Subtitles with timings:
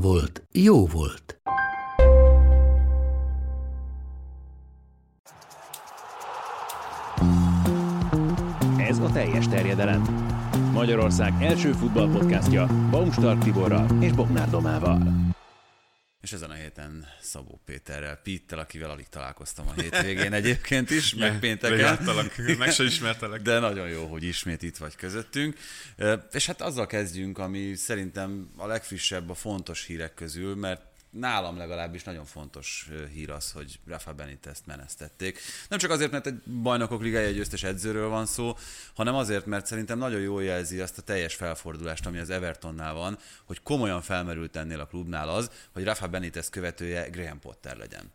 [0.00, 1.40] volt, jó volt.
[8.76, 10.02] Ez a teljes terjedelem.
[10.72, 15.25] Magyarország első futballpodcastja Baumstark Tiborral és Bognár Domával.
[16.20, 21.38] És ezen a héten Szabó Péterrel, Pittel, akivel alig találkoztam a hétvégén egyébként is, meg
[21.38, 21.76] pénteken.
[21.76, 23.42] Megláttalak, meg se ismertelek.
[23.42, 25.56] De nagyon jó, hogy ismét itt vagy közöttünk.
[26.32, 30.82] És hát azzal kezdjünk, ami szerintem a legfrissebb a fontos hírek közül, mert
[31.18, 35.40] nálam legalábbis nagyon fontos hír az, hogy Rafa Benitez-t menesztették.
[35.68, 38.56] Nem csak azért, mert egy bajnokok ligája győztes edzőről van szó,
[38.94, 43.18] hanem azért, mert szerintem nagyon jól jelzi azt a teljes felfordulást, ami az Evertonnál van,
[43.44, 48.12] hogy komolyan felmerült ennél a klubnál az, hogy Rafa Benitez követője Graham Potter legyen.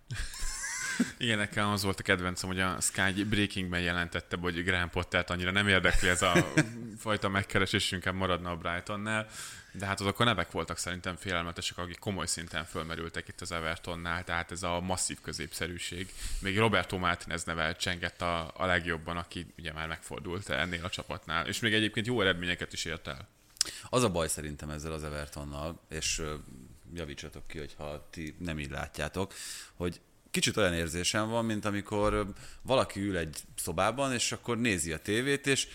[1.17, 5.52] Igen, nekem az volt a kedvencem, hogy a Sky Breakingben jelentette, hogy Graham Pottert annyira
[5.52, 6.33] nem érdekli ez a
[6.97, 9.27] fajta megkeresés, inkább maradna a Brightonnál.
[9.73, 14.23] De hát azok a nevek voltak szerintem félelmetesek, akik komoly szinten fölmerültek itt az Evertonnál,
[14.23, 16.13] tehát ez a masszív középszerűség.
[16.39, 21.47] Még Roberto Martinez neve csengett a, a legjobban, aki ugye már megfordult ennél a csapatnál,
[21.47, 23.28] és még egyébként jó eredményeket is ért el.
[23.89, 26.22] Az a baj szerintem ezzel az Evertonnal, és
[26.94, 29.33] javítsatok ki, hogyha ti nem így látjátok,
[29.73, 35.00] hogy kicsit olyan érzésem van, mint amikor valaki ül egy szobában, és akkor nézi a
[35.00, 35.67] tévét, és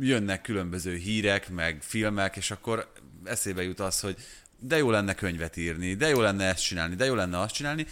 [0.00, 2.92] jönnek különböző hírek, meg filmek, és akkor
[3.24, 4.16] eszébe jut az, hogy
[4.58, 7.86] de jó lenne könyvet írni, de jó lenne ezt csinálni, de jó lenne azt csinálni,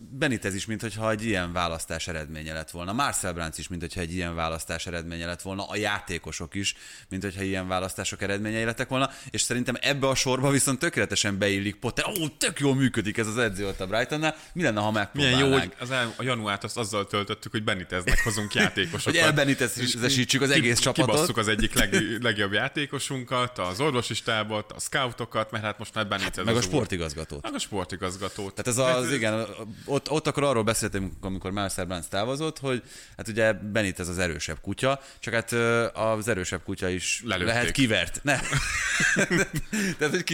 [0.00, 2.92] Benitez is, mintha egy ilyen választás eredménye lett volna.
[2.92, 5.64] Marcel Brandt is, mintha egy ilyen választás eredménye lett volna.
[5.64, 6.74] A játékosok is,
[7.08, 9.10] mintha ilyen választások eredményei lettek volna.
[9.30, 12.04] És szerintem ebbe a sorba viszont tökéletesen beillik Potter.
[12.06, 14.36] Ó, tök jól működik ez az edző ott a Brightonnál.
[14.52, 15.40] Mi lenne, ha megpróbálnánk?
[15.40, 19.04] Milyen jó, hogy az el, a januárt azt azzal töltöttük, hogy Beniteznek hozunk játékosokat.
[19.04, 21.10] hogy elbenitezesítsük az egész csapatot.
[21.10, 21.94] Kibasszuk az egyik leg,
[22.28, 26.60] legjobb játékosunkat, az orvosi stábot, a scoutokat, mert hát most már Benitez hát, meg a
[26.60, 27.42] sportigazgatót.
[27.42, 28.54] Meg a sportigazgatót.
[28.54, 29.46] Tehát ez az, igen,
[29.88, 32.82] ott, ott akkor arról beszéltünk, amikor Marcel Brands távozott, hogy
[33.16, 35.52] hát ugye Benitez az erősebb kutya, csak hát
[35.96, 37.54] az erősebb kutya is Lelőtték.
[37.54, 38.20] lehet kivert.
[38.22, 38.38] Ne.
[39.98, 40.24] Tehát, hogy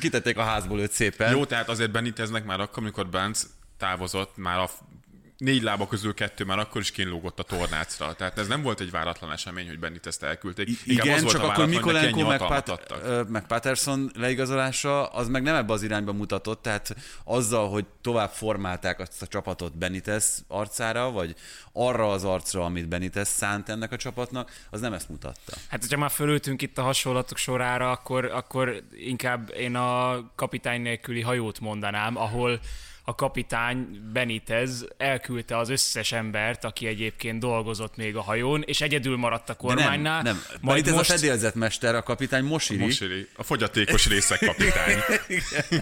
[0.00, 1.30] kitették a házból őt szépen.
[1.30, 3.42] Jó, tehát azért Beniteznek már akkor, amikor Brands
[3.78, 4.70] távozott, már a
[5.44, 8.14] négy lába közül kettő már akkor is kínlógott a tornácra.
[8.14, 10.68] Tehát ez nem volt egy váratlan esemény, hogy Bennit elküldték.
[10.68, 15.82] I- igen, csak akkor Mikolenko meg, Pat- meg Patterson leigazolása, az meg nem ebbe az
[15.82, 21.34] irányba mutatott, tehát azzal, hogy tovább formálták azt a csapatot Benitez arcára, vagy
[21.72, 25.56] arra az arcra, amit Benitez szánt ennek a csapatnak, az nem ezt mutatta.
[25.68, 31.20] Hát, hogyha már fölültünk itt a hasonlatok sorára, akkor, akkor inkább én a kapitány nélküli
[31.20, 32.60] hajót mondanám, ahol
[33.06, 39.16] a kapitány Benitez elküldte az összes embert, aki egyébként dolgozott még a hajón, és egyedül
[39.16, 40.22] maradt a kormánynál.
[40.22, 40.42] nem, nem.
[40.60, 41.10] Majd Benitez most...
[41.10, 42.82] a fedélzetmester, a kapitány Mosiri.
[42.82, 44.98] A Mosiri, a fogyatékos részek kapitány.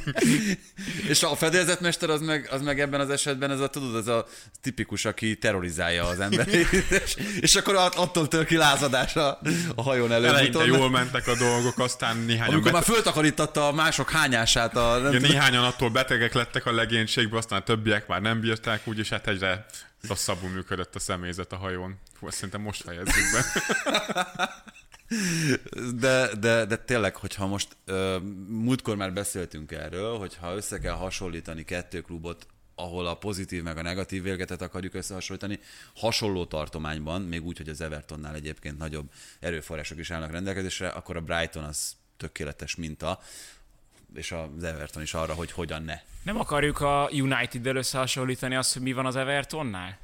[1.13, 4.27] és a fedélzetmester az meg, az meg ebben az esetben ez a, tudod, ez a
[4.61, 9.41] tipikus, aki terrorizálja az emberét, és, és akkor attól tör ki lázadás a,
[9.75, 10.29] a hajón előtt.
[10.29, 12.49] Eleinte jól mentek a dolgok, aztán néhány.
[12.49, 12.73] Amikor bet...
[12.73, 14.77] már föltakarította a mások hányását.
[14.77, 18.41] A, nem ja, néhányan attól betegek lettek a legény legénységbe, aztán a többiek már nem
[18.41, 19.67] bírták, úgyis hát egyre
[20.09, 21.99] rosszabbul működött a személyzet a hajón.
[22.21, 23.45] Hú, szerintem most fejezzük be.
[25.95, 27.77] De, de, de tényleg, hogyha most
[28.49, 33.83] múltkor már beszéltünk erről, hogyha össze kell hasonlítani kettő klubot, ahol a pozitív meg a
[33.83, 35.61] negatív vélgetet akarjuk összehasonlítani,
[35.95, 41.21] hasonló tartományban, még úgy, hogy az Evertonnál egyébként nagyobb erőforrások is állnak rendelkezésre, akkor a
[41.21, 43.21] Brighton az tökéletes minta
[44.15, 46.01] és az Everton is arra, hogy hogyan ne.
[46.23, 49.99] Nem akarjuk a United-del összehasonlítani azt, hogy mi van az Evertonnál?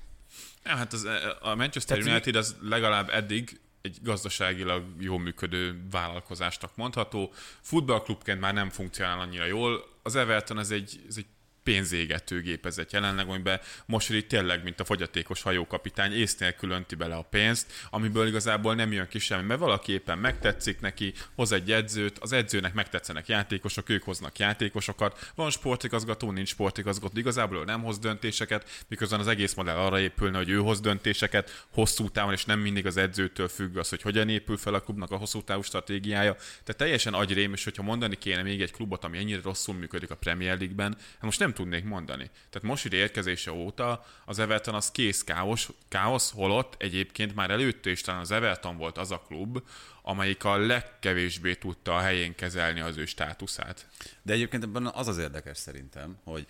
[0.65, 1.09] Ja, hát az,
[1.41, 7.33] a Manchester Tehát United az legalább eddig egy gazdaságilag jól működő vállalkozásnak mondható.
[7.61, 9.89] Futballklubként már nem funkcionál annyira jól.
[10.03, 11.27] Az Everton ez egy, ez egy
[11.69, 17.23] pénzégető gépezet jelenleg, amiben Mosri tényleg, mint a fogyatékos hajókapitány, ész nélkül önti bele a
[17.23, 22.19] pénzt, amiből igazából nem jön ki semmi, mert valaki éppen megtetszik neki, hoz egy edzőt,
[22.19, 27.99] az edzőnek megtetszenek játékosok, ők hoznak játékosokat, van sportigazgató, nincs sportigazgató, igazából ő nem hoz
[27.99, 32.61] döntéseket, miközben az egész modell arra épülne, hogy ő hoz döntéseket hosszú távon, és nem
[32.61, 36.35] mindig az edzőtől függ az, hogy hogyan épül fel a klubnak a hosszú távú stratégiája.
[36.35, 40.17] Tehát teljesen agyrém, és hogyha mondani kéne még egy klubot, ami ennyire rosszul működik a
[40.17, 42.31] Premier League-ben, hát most nem tudnék mondani.
[42.51, 48.01] Tehát most érkezése óta az Everton az kész káosz, káosz, holott egyébként már előtte is
[48.01, 49.63] talán az Everton volt az a klub,
[50.03, 53.89] amelyik a legkevésbé tudta a helyén kezelni az ő státuszát.
[54.23, 56.47] De egyébként ebben az az érdekes szerintem, hogy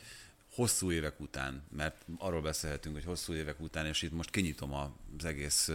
[0.54, 4.72] hosszú évek után, mert arról beszélhetünk, hogy hosszú évek után, és itt most kinyitom
[5.18, 5.70] az egész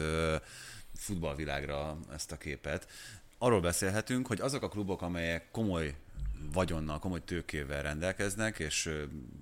[0.96, 2.88] futballvilágra ezt a képet,
[3.38, 5.96] arról beszélhetünk, hogy azok a klubok, amelyek komoly
[6.52, 8.90] vagyonnal, komoly tőkével rendelkeznek, és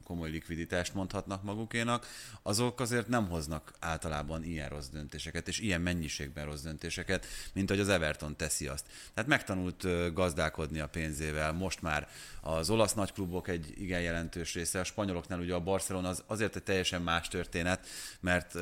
[0.03, 2.07] komoly likviditást mondhatnak magukénak,
[2.41, 7.79] azok azért nem hoznak általában ilyen rossz döntéseket, és ilyen mennyiségben rossz döntéseket, mint hogy
[7.79, 8.85] az Everton teszi azt.
[9.13, 12.07] Tehát megtanult gazdálkodni a pénzével, most már
[12.41, 16.63] az olasz nagyklubok egy igen jelentős része, a spanyoloknál ugye a Barcelona az azért egy
[16.63, 17.87] teljesen más történet,
[18.19, 18.57] mert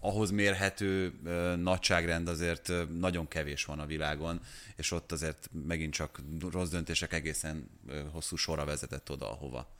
[0.00, 1.12] ahhoz mérhető
[1.56, 4.40] nagyságrend azért nagyon kevés van a világon,
[4.76, 6.20] és ott azért megint csak
[6.50, 7.70] rossz döntések egészen
[8.12, 9.77] hosszú sorra vezetett oda, ahova.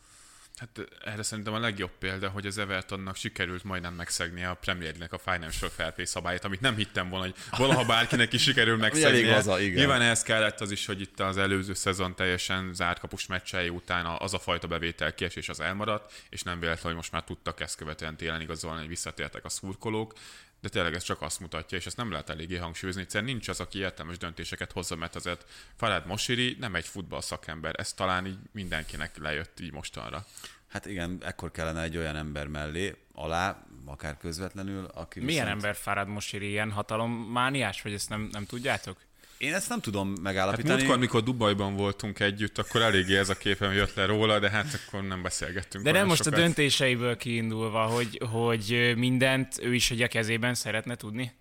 [0.59, 5.13] Hát erre szerintem a legjobb példa, hogy az Evertonnak sikerült majdnem megszegni a Premier League-nek
[5.13, 9.29] a Financial Fair Play szabályát, amit nem hittem volna, hogy valaha bárkinek is sikerül megszegni.
[9.29, 9.79] laza, igen.
[9.79, 14.07] Nyilván ehhez kellett az is, hogy itt az előző szezon teljesen zárt kapus meccsei után
[14.19, 17.77] az a fajta bevétel kiesés az elmaradt, és nem véletlen, hogy most már tudtak ezt
[17.77, 20.13] követően télen igazolni, hogy visszatértek a szurkolók
[20.61, 23.61] de tényleg ez csak azt mutatja, és ezt nem lehet eléggé hangsúlyozni, hiszen nincs az,
[23.61, 25.45] aki értelmes döntéseket hozza, mert azért
[25.77, 30.27] Farad Mosiri nem egy futball szakember, ez talán így mindenkinek lejött így mostanra.
[30.69, 35.63] Hát igen, ekkor kellene egy olyan ember mellé, alá, akár közvetlenül, aki Milyen viszont...
[35.63, 38.97] ember Farad Mosiri ilyen hatalommániás, vagy ezt nem, nem tudjátok?
[39.39, 40.69] Én ezt nem tudom megállapítani.
[40.69, 44.51] Hát múltkor, mikor Dubajban voltunk együtt, akkor eléggé ez a képem jött le róla, de
[44.51, 45.85] hát akkor nem beszélgettünk.
[45.85, 46.39] De nem most sokat.
[46.39, 51.33] a döntéseiből kiindulva, hogy, hogy mindent ő is hogy a kezében szeretne tudni?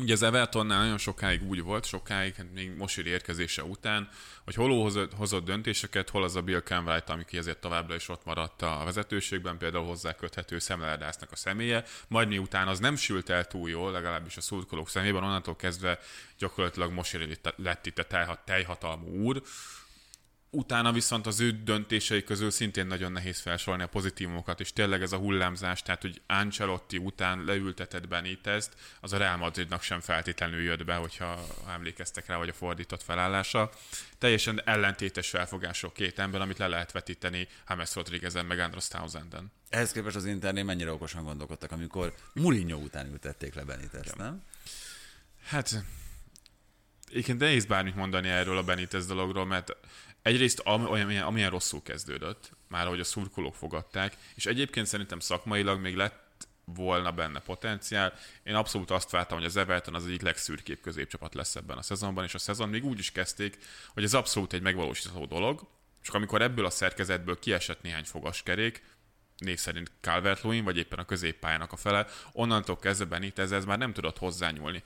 [0.00, 4.08] Ugye az Evertonnál nagyon sokáig úgy volt, sokáig, hát még Mosiri érkezése után,
[4.44, 8.62] hogy hol hozott, döntéseket, hol az a Bill Kenwright, ami ezért továbbra is ott maradt
[8.62, 13.70] a vezetőségben, például hozzá köthető Szemleládásznak a személye, majd miután az nem sült el túl
[13.70, 15.98] jól, legalábbis a szurkolók szemében, onnantól kezdve
[16.38, 19.42] gyakorlatilag Mosiri lett itt a teljhatalmú úr,
[20.54, 25.12] Utána viszont az ő döntései közül szintén nagyon nehéz felsorolni a pozitívumokat, és tényleg ez
[25.12, 30.84] a hullámzás, tehát hogy Ancelotti után leültetett Benitezt, az a Real Madridnak sem feltétlenül jött
[30.84, 33.70] be, hogyha emlékeztek rá, hogy a fordított felállása.
[34.18, 39.52] Teljesen ellentétes felfogások két ember, amit le lehet vetíteni James Rodriguezen meg Andros Townsenden.
[39.68, 44.12] Ehhez képest az Internél mennyire okosan gondolkodtak, amikor Mourinho után ültették le Benitez, ja.
[44.16, 44.42] nem?
[45.44, 45.84] Hát,
[47.10, 49.76] egyébként nehéz bármit mondani erről a Benitez dologról, mert
[50.24, 55.96] egyrészt amilyen, amilyen rosszul kezdődött, már ahogy a szurkolók fogadták, és egyébként szerintem szakmailag még
[55.96, 58.12] lett volna benne potenciál.
[58.42, 62.24] Én abszolút azt vártam, hogy az Everton az egyik legszürkébb középcsapat lesz ebben a szezonban,
[62.24, 63.58] és a szezon még úgy is kezdték,
[63.94, 65.66] hogy ez abszolút egy megvalósítható dolog,
[66.02, 68.82] csak amikor ebből a szerkezetből kiesett néhány fogaskerék,
[69.36, 73.92] név szerint calvert vagy éppen a középpályának a fele, onnantól kezdve Benitez ez már nem
[73.92, 74.82] tudott hozzányúlni.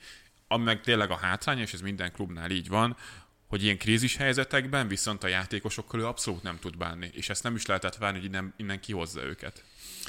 [0.47, 2.97] Ami meg tényleg a hátránya, és ez minden klubnál így van,
[3.49, 7.55] hogy ilyen krízis helyzetekben viszont a játékosokkal ő abszolút nem tud bánni, és ezt nem
[7.55, 9.63] is lehetett várni, hogy innen, innen kihozza őket.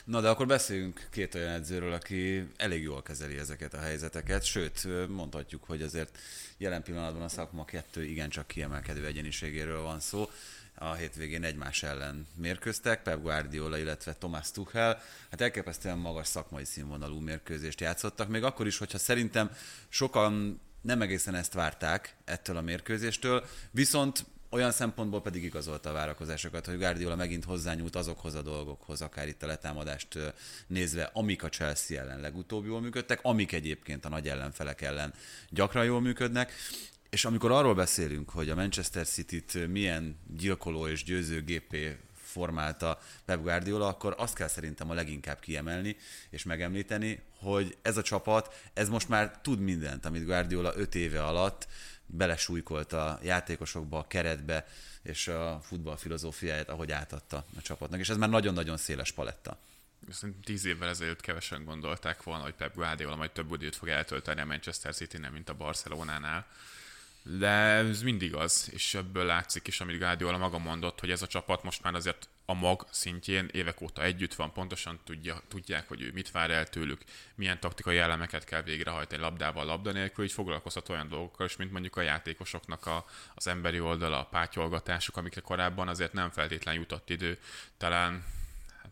[0.05, 5.09] Na de akkor beszéljünk két olyan edzőről, aki elég jól kezeli ezeket a helyzeteket, sőt,
[5.09, 6.19] mondhatjuk, hogy azért
[6.57, 10.31] jelen pillanatban a szakma kettő igencsak kiemelkedő egyeniségéről van szó.
[10.75, 15.03] A hétvégén egymás ellen mérkőztek, Pep Guardiola, illetve Thomas Tuchel.
[15.31, 19.51] Hát elképesztően magas szakmai színvonalú mérkőzést játszottak, még akkor is, hogyha szerintem
[19.89, 26.67] sokan nem egészen ezt várták ettől a mérkőzéstől, viszont olyan szempontból pedig igazolta a várakozásokat,
[26.67, 30.19] hogy Guardiola megint hozzányúlt azokhoz a dolgokhoz, akár itt a letámadást
[30.67, 35.15] nézve, amik a Chelsea ellen legutóbb jól működtek, amik egyébként a nagy ellenfelek ellen
[35.51, 36.53] gyakran jól működnek,
[37.11, 41.97] és amikor arról beszélünk, hogy a Manchester City-t milyen gyilkoló és győző gépé
[42.31, 45.97] formálta Pep Guardiola, akkor azt kell szerintem a leginkább kiemelni
[46.31, 51.25] és megemlíteni, hogy ez a csapat, ez most már tud mindent, amit Guardiola öt éve
[51.25, 51.67] alatt
[52.07, 54.67] belesújkolt a játékosokba, a keretbe,
[55.03, 58.01] és a futball filozófiáját, ahogy átadta a csapatnak.
[58.01, 59.59] És ez már nagyon-nagyon széles paletta.
[60.11, 64.41] Szerintem tíz évvel ezelőtt kevesen gondolták volna, hogy Pep Guardiola majd több időt fog eltölteni
[64.41, 66.47] a Manchester city nem mint a Barcelonánál.
[67.23, 71.27] De ez mindig az, és ebből látszik is, amit Guardiola maga mondott, hogy ez a
[71.27, 76.03] csapat most már azért a mag szintjén évek óta együtt van, pontosan tudja, tudják, hogy
[76.03, 77.01] ő mit vár el tőlük,
[77.35, 81.97] milyen taktikai elemeket kell végrehajtani labdával, labda nélkül, így foglalkozhat olyan dolgokkal is, mint mondjuk
[81.97, 87.39] a játékosoknak a, az emberi oldala, a pátyolgatások, amikre korábban azért nem feltétlen jutott idő.
[87.77, 88.25] Talán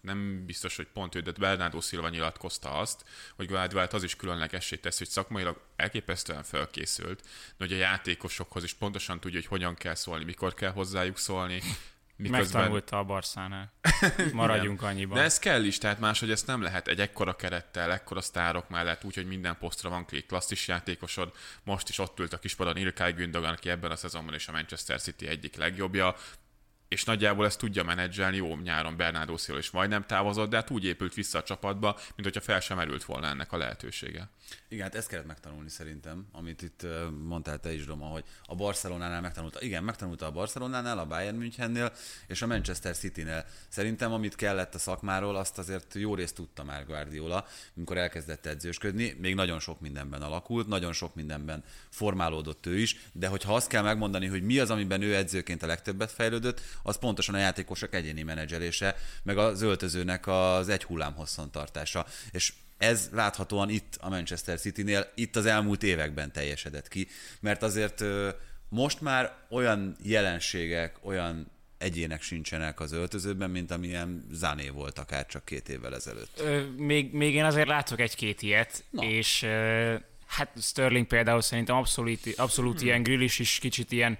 [0.00, 3.04] nem biztos, hogy pont ő, de Bernardo Silva nyilatkozta azt,
[3.36, 7.20] hogy Guardiola az is különlegessé tesz, hogy szakmailag elképesztően felkészült,
[7.56, 11.62] de hogy a játékosokhoz is pontosan tudja, hogy hogyan kell szólni, mikor kell hozzájuk szólni,
[12.18, 12.60] Miközben...
[12.60, 13.72] Megtanulta a Barszánál.
[14.32, 15.16] Maradjunk annyiban.
[15.18, 19.04] De ez kell is, tehát máshogy ezt nem lehet egy ekkora kerettel, ekkora sztárok mellett,
[19.04, 21.32] úgyhogy minden posztra van két klasszis játékosod.
[21.62, 25.00] Most is ott ült a kispadon Ilkay Gündogan, aki ebben a szezonban is a Manchester
[25.00, 26.16] City egyik legjobbja
[26.88, 30.84] és nagyjából ezt tudja menedzselni, jó, nyáron Bernardo Silva is majdnem távozott, de hát úgy
[30.84, 34.28] épült vissza a csapatba, mint hogyha fel sem merült volna ennek a lehetősége.
[34.68, 36.86] Igen, hát ezt kellett megtanulni szerintem, amit itt
[37.24, 39.62] mondtál te is, Doma, hogy a Barcelonánál megtanulta.
[39.62, 41.92] Igen, megtanulta a Barcelonánál, a Bayern Münchennél
[42.26, 43.44] és a Manchester Citynél.
[43.68, 49.16] Szerintem, amit kellett a szakmáról, azt azért jó részt tudta már Guardiola, amikor elkezdett edzősködni.
[49.18, 53.82] Még nagyon sok mindenben alakult, nagyon sok mindenben formálódott ő is, de hogyha azt kell
[53.82, 58.22] megmondani, hogy mi az, amiben ő edzőként a legtöbbet fejlődött, az pontosan a játékosok egyéni
[58.22, 61.14] menedzselése, meg az öltözőnek az egy hullám
[61.50, 62.06] tartása.
[62.30, 67.08] És ez láthatóan itt a Manchester City-nél, itt az elmúlt években teljesedett ki,
[67.40, 68.04] mert azért
[68.68, 75.44] most már olyan jelenségek, olyan egyének sincsenek az öltözőben, mint amilyen Zané volt akár csak
[75.44, 76.40] két évvel ezelőtt.
[76.40, 79.02] Ö, még, még én azért látok egy-két ilyet, Na.
[79.04, 79.94] és ö,
[80.26, 82.86] hát Sterling például szerintem abszolút, abszolút hmm.
[82.86, 84.18] ilyen grill is kicsit ilyen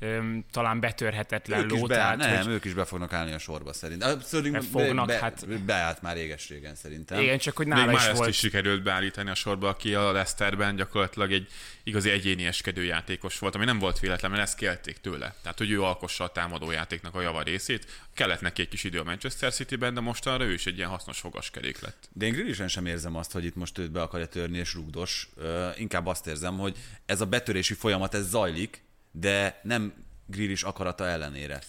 [0.00, 1.76] öm, talán betörhetetlen ők ló.
[1.76, 2.52] Is be, tehát, nem, hogy...
[2.52, 4.20] ők is be fognak állni a sorba szerintem.
[4.20, 5.62] Szerintem fognak, be, hát...
[5.64, 7.20] beállt már réges régen szerintem.
[7.20, 8.20] Igen, csak hogy nála Még is már volt.
[8.20, 11.48] ezt is sikerült beállítani a sorba, aki a Leicesterben gyakorlatilag egy
[11.82, 15.34] igazi egyénieskedő játékos volt, ami nem volt véletlen, mert ezt kérték tőle.
[15.42, 17.86] Tehát, hogy ő alkossa a támadó játéknak a java részét.
[18.14, 21.18] Kellett neki egy kis idő a Manchester City-ben, de mostanra ő is egy ilyen hasznos
[21.18, 22.08] fogaskerék lett.
[22.12, 25.28] De én Grillisen sem érzem azt, hogy itt most őt be akarja törni és rugdos.
[25.76, 26.76] inkább azt érzem, hogy
[27.06, 29.94] ez a betörési folyamat, ez zajlik, de nem
[30.26, 31.60] Grillis akarata ellenére.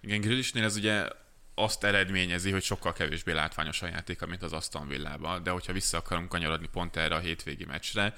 [0.00, 1.08] Igen, Grillisnél ez ugye
[1.54, 5.96] azt eredményezi, hogy sokkal kevésbé látványos a játék, mint az Aston Villában, de hogyha vissza
[5.98, 8.14] akarunk kanyarodni pont erre a hétvégi meccsre,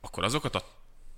[0.00, 0.64] akkor azokat a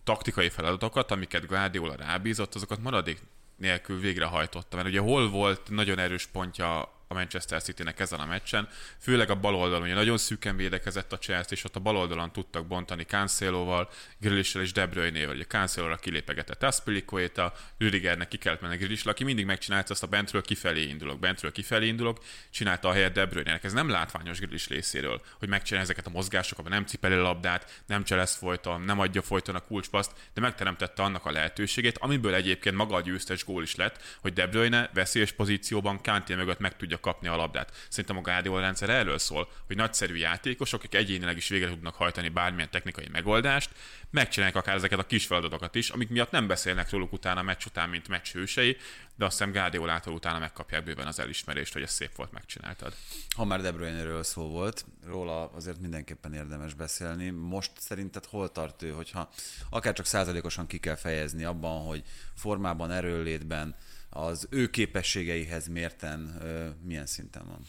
[0.04, 3.22] taktikai feladatokat, amiket Guardiola rábízott, azokat maradék
[3.56, 4.76] nélkül végrehajtotta.
[4.76, 9.34] Mert ugye hol volt nagyon erős pontja a Manchester City-nek ezen a meccsen, főleg a
[9.34, 13.02] bal oldalon, ugye nagyon szűken védekezett a Chelsea, és ott a bal oldalon tudtak bontani
[13.02, 19.24] Canceloval, Grillissel és De Bruyne-vel, ugye Cancelóra kilépegetett Aspilicueta, Rüdigernek ki kellett menni Grillissel, aki
[19.24, 22.18] mindig megcsinálta azt a bentről kifelé indulok, bentről kifelé indulok,
[22.50, 23.64] csinálta a helyet De Bruyne-nek.
[23.64, 28.04] Ez nem látványos Grillish részéről, hogy megcsinálja ezeket a mozgásokat, nem cipeli a labdát, nem
[28.04, 32.94] cselesz folyton, nem adja folyton a kulcspaszt, de megteremtette annak a lehetőségét, amiből egyébként maga
[32.94, 37.28] a győztes gól is lett, hogy De Bruyne veszélyes pozícióban Kanté mögött meg tudja kapni
[37.28, 37.86] a labdát.
[37.88, 42.28] Szerintem a Guardiola rendszer erről szól, hogy nagyszerű játékosok, akik egyénileg is végre tudnak hajtani
[42.28, 43.70] bármilyen technikai megoldást,
[44.10, 47.64] megcsinálják akár ezeket a kis feladatokat is, amik miatt nem beszélnek róluk utána a meccs
[47.66, 48.76] után, mint meccs hősei,
[49.16, 52.94] de azt hiszem Guardiolától utána megkapják bőven az elismerést, hogy ez szép volt, megcsináltad.
[53.36, 57.30] Ha már De Bruyne-ről szó volt, róla azért mindenképpen érdemes beszélni.
[57.30, 59.30] Most szerinted hol tart ő, hogyha
[59.70, 62.02] akár csak százalékosan ki kell fejezni abban, hogy
[62.34, 63.76] formában, erőlétben,
[64.10, 66.42] az ő képességeihez mérten
[66.82, 67.60] milyen szinten van?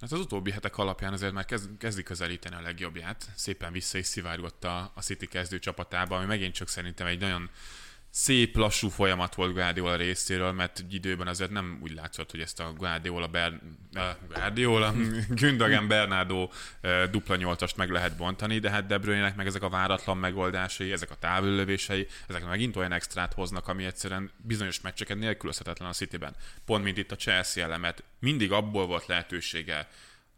[0.00, 3.30] Hát az utóbbi hetek alapján azért már kezd, kezdi közelíteni a legjobbját.
[3.34, 7.50] Szépen vissza is szivárgott a, a City kezdő csapatába, ami megint csak szerintem egy nagyon
[8.10, 12.72] szép, lassú folyamat volt Guardiola részéről, mert időben azért nem úgy látszott, hogy ezt a
[12.72, 13.60] Guardiola, Ber...
[14.28, 14.94] Guardiola,
[15.40, 16.50] Gündogan, Bernardo
[17.10, 21.10] dupla nyolcast meg lehet bontani, de hát De Bruyne-nek meg ezek a váratlan megoldásai, ezek
[21.10, 26.34] a távüllövései, ezek megint olyan extrát hoznak, ami egyszerűen bizonyos meccseket nélkülözhetetlen a Cityben.
[26.64, 29.88] Pont mint itt a Chelsea elemet, mindig abból volt lehetősége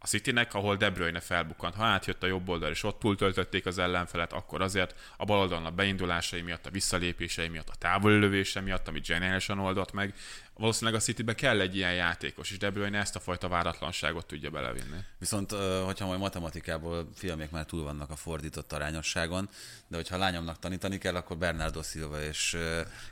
[0.02, 1.74] a Citynek, ahol De Bruyne felbukkant.
[1.74, 5.66] Ha átjött a jobb oldal, és ott túltöltötték az ellenfelet, akkor azért a bal oldalon
[5.66, 10.14] a beindulásai miatt, a visszalépései miatt, a távollövése miatt, amit zseniálisan oldott meg,
[10.54, 14.50] valószínűleg a Citybe kell egy ilyen játékos, és De Bruyne ezt a fajta váratlanságot tudja
[14.50, 14.98] belevinni.
[15.18, 15.50] Viszont,
[15.84, 19.48] hogyha majd matematikából fiamék már túl vannak a fordított arányosságon,
[19.88, 22.56] de hogyha lányomnak tanítani kell, akkor Bernardo Silva és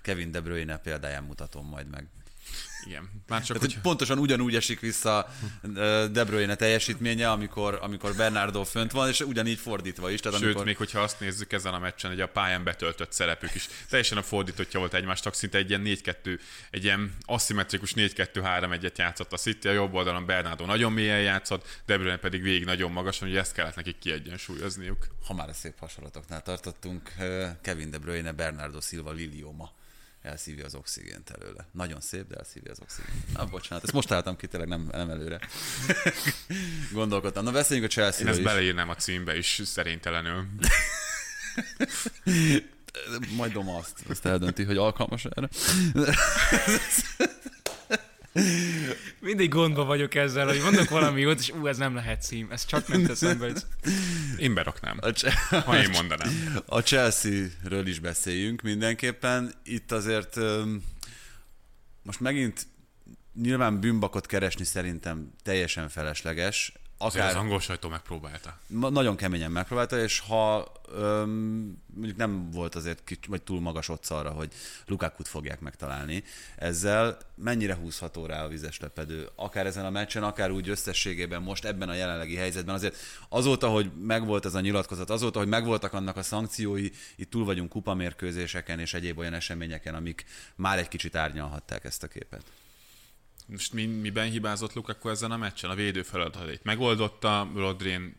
[0.03, 2.09] Kevin De Bruyne példáján mutatom majd meg.
[2.87, 3.23] Igen.
[3.27, 3.83] Már csak Tehát, hogy...
[3.83, 5.29] Pontosan ugyanúgy esik vissza
[6.13, 10.21] De Bruyne teljesítménye, amikor, amikor Bernardo fönt van, és ugyanígy fordítva is.
[10.21, 10.65] Tehát Sőt, amikor...
[10.65, 14.23] még hogyha azt nézzük ezen a meccsen, hogy a pályán betöltött szerepük is teljesen a
[14.23, 16.39] fordítottja volt egymástak, szinte egy ilyen 4-2,
[16.71, 21.99] egy ilyen aszimmetrikus 4-2-3-1-et játszott a City, a jobb oldalon Bernardo nagyon mélyen játszott, De
[21.99, 25.07] Bruyne pedig végig nagyon magasan, hogy ezt kellett nekik kiegyensúlyozniuk.
[25.27, 27.13] Ha már a szép hasonlatoknál tartottunk,
[27.63, 29.79] Kevin De Bruyne, Bernardo Silva, Lilioma
[30.23, 31.67] elszívja az oxigént előle.
[31.73, 33.33] Nagyon szép, de elszívja az oxigént.
[33.33, 35.41] Na, bocsánat, ezt most találtam ki, tényleg nem, nem előre.
[36.93, 37.45] Gondolkodtam.
[37.45, 38.45] Na, beszéljünk a Én Chelsea-ről ezt is.
[38.45, 40.47] beleírnám a címbe is szerintelenül.
[43.37, 45.49] Majd Doma azt, azt eldönti, hogy alkalmas erre.
[49.21, 52.49] Mindig gondba vagyok ezzel, hogy mondok valami jót, és ú, ez nem lehet cím.
[52.51, 53.53] Ez csak nem teszem be.
[54.39, 55.33] Én beraknám, A, Ch-
[55.65, 56.59] ha én mondanám.
[56.67, 59.53] a Chelsea-ről is beszéljünk mindenképpen.
[59.65, 60.37] Itt azért
[62.03, 62.67] most megint
[63.35, 66.73] nyilván bűnbakot keresni szerintem teljesen felesleges.
[67.03, 67.29] Akár...
[67.29, 68.59] Az angol sajtó megpróbálta.
[68.67, 74.07] nagyon keményen megpróbálta, és ha öm, mondjuk nem volt azért kics, vagy túl magas ott
[74.07, 74.53] arra, hogy
[74.87, 76.25] Lukákut fogják megtalálni,
[76.57, 81.65] ezzel mennyire húzható rá a vizes lepedő, akár ezen a meccsen, akár úgy összességében most
[81.65, 82.75] ebben a jelenlegi helyzetben.
[82.75, 82.97] Azért
[83.29, 87.69] azóta, hogy megvolt ez a nyilatkozat, azóta, hogy megvoltak annak a szankciói, itt túl vagyunk
[87.69, 92.43] kupamérkőzéseken és egyéb olyan eseményeken, amik már egy kicsit árnyalhatták ezt a képet.
[93.51, 95.71] Most mi, miben hibázott Lukaku ezen a meccsen?
[95.71, 98.19] A védő feladatait megoldotta, Rodrin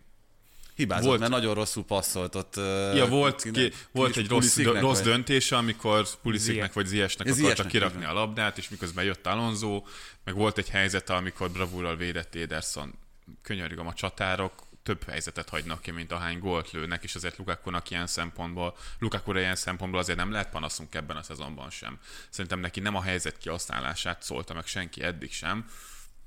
[0.75, 2.55] Hibázott, Volt- mert nagyon rosszul passzolt ott.
[2.95, 5.07] Ja, volt, ki, ki volt egy rossz, rossz vagy?
[5.07, 6.73] döntése, amikor Pulisiknek Ziyech.
[6.73, 9.83] vagy Ziesnek Ez akarta Ziyechnek, kirakni a labdát, és miközben jött Alonso,
[10.23, 12.93] meg volt egy helyzet, amikor bravúrral védett Ederson.
[13.41, 18.07] Könyörgöm, a csatárok több helyzetet hagynak ki, mint ahány gólt lőnek, és azért Lukaku-nak ilyen
[18.07, 22.00] szempontból, lukaku ilyen szempontból azért nem lehet panaszunk ebben a szezonban sem.
[22.29, 25.65] Szerintem neki nem a helyzet kihasználását szólta meg senki eddig sem.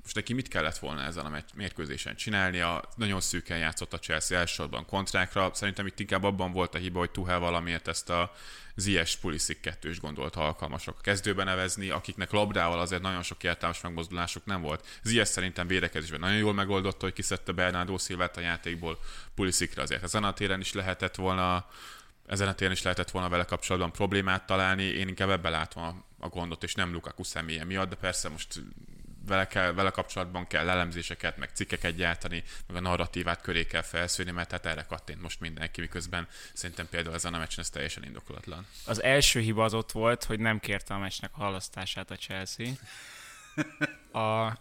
[0.05, 2.83] Most neki mit kellett volna ezen a mérkőzésen csinálnia?
[2.97, 5.51] Nagyon szűken játszott a Chelsea elsősorban kontrákra.
[5.55, 8.33] Szerintem itt inkább abban volt a hiba, hogy Tuchel valamiért ezt a
[8.75, 14.45] Ziyech Pulisic kettős gondolt alkalmasok a kezdőben nevezni, akiknek labdával azért nagyon sok értelmes megmozdulásuk
[14.45, 14.87] nem volt.
[15.03, 18.99] Ziyech szerintem védekezésben nagyon jól megoldotta, hogy kiszedte Bernardo Silvát a játékból,
[19.35, 21.67] Pulisicre azért ezen a téren is lehetett volna
[22.27, 25.95] ezen a téren is lehetett volna vele kapcsolatban problémát találni, én inkább ebbe látom a,
[26.19, 28.61] a gondot, és nem Lukaku személye miatt, de persze most
[29.27, 34.33] vele, kell, vele kapcsolatban kell elemzéseket, meg cikkeket gyártani, meg a narratívát köré kell felszűrni,
[34.33, 38.67] mert hát erre kattint most mindenki, miközben szerintem például ezen a meccsen ez teljesen indokolatlan.
[38.87, 42.67] Az első hiba az ott volt, hogy nem kérte a meccsnek a halasztását a Chelsea.
[44.13, 44.59] A,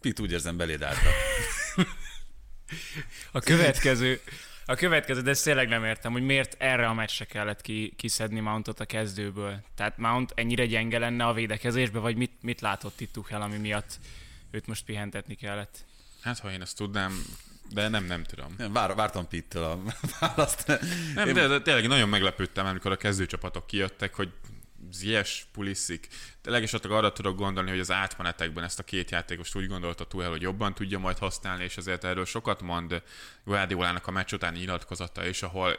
[0.00, 1.12] Pit úgy érzem beléd álltak.
[3.32, 4.20] a következő,
[4.66, 8.40] a következő, de ezt tényleg nem értem, hogy miért erre a meccsre kellett ki, kiszedni
[8.40, 9.60] Mountot a kezdőből.
[9.74, 13.98] Tehát Mount ennyire gyenge lenne a védekezésbe, vagy mit, mit látott itt Tuchel, ami miatt
[14.50, 15.84] őt most pihentetni kellett?
[16.20, 17.24] Hát, ha én ezt tudnám,
[17.70, 18.56] de nem, nem tudom.
[18.72, 19.78] Vár, vártam Pittől a
[20.20, 20.66] választ.
[21.14, 24.32] Nem, de, de tényleg nagyon meglepődtem, amikor a kezdőcsapatok kijöttek, hogy
[24.94, 26.06] Ziyech, Pulisic.
[26.40, 30.30] Tényleg esetleg arra tudok gondolni, hogy az átmenetekben ezt a két játékost úgy gondolta Tuchel,
[30.30, 33.02] hogy jobban tudja majd használni, és azért erről sokat mond
[33.44, 35.78] Guardiolának a meccs utáni nyilatkozata is, ahol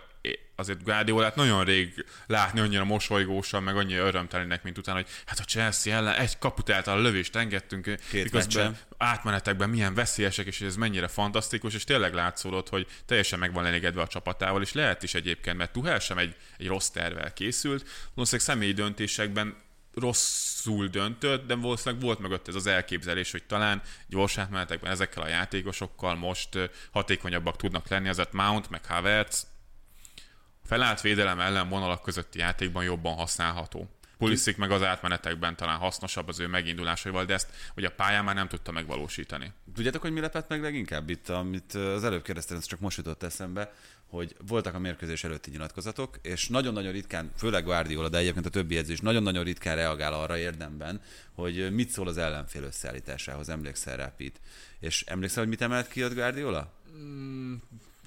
[0.56, 5.44] azért Guardiolát nagyon rég látni annyira mosolygósan, meg annyira örömtelinek, mint utána, hogy hát a
[5.44, 8.78] Chelsea ellen egy kaput által lövést engedtünk, Két miközben meccsen.
[8.98, 14.02] átmenetekben milyen veszélyesek, és ez mennyire fantasztikus, és tényleg látszódott, hogy teljesen meg van elégedve
[14.02, 18.50] a csapatával, és lehet is egyébként, mert Tuchel sem egy, egy rossz tervel készült, valószínűleg
[18.50, 24.92] személyi döntésekben rosszul döntött, de valószínűleg volt mögött ez az elképzelés, hogy talán gyors átmenetekben
[24.92, 26.50] ezekkel a játékosokkal most
[26.92, 29.48] hatékonyabbak tudnak lenni, azért Mount meg Havertz
[30.66, 33.90] felállt védelem ellen vonalak közötti játékban jobban használható.
[34.18, 38.36] Pulisic meg az átmenetekben talán hasznosabb az ő megindulásaival, de ezt ugye a pályán már
[38.36, 39.52] nem tudta megvalósítani.
[39.76, 43.24] Tudjátok, hogy mi lepett meg leginkább itt, amit az előbb kérdeztem, ez csak most jutott
[43.24, 43.74] eszembe,
[44.10, 48.78] hogy voltak a mérkőzés előtti nyilatkozatok, és nagyon-nagyon ritkán, főleg Guardiola, de egyébként a többi
[48.78, 51.02] edző is nagyon-nagyon ritkán reagál arra érdemben,
[51.34, 54.40] hogy mit szól az ellenfél összeállításához, emlékszel rá, Pete.
[54.80, 56.74] És emlékszel, hogy mit emelt ki ott Guardiola?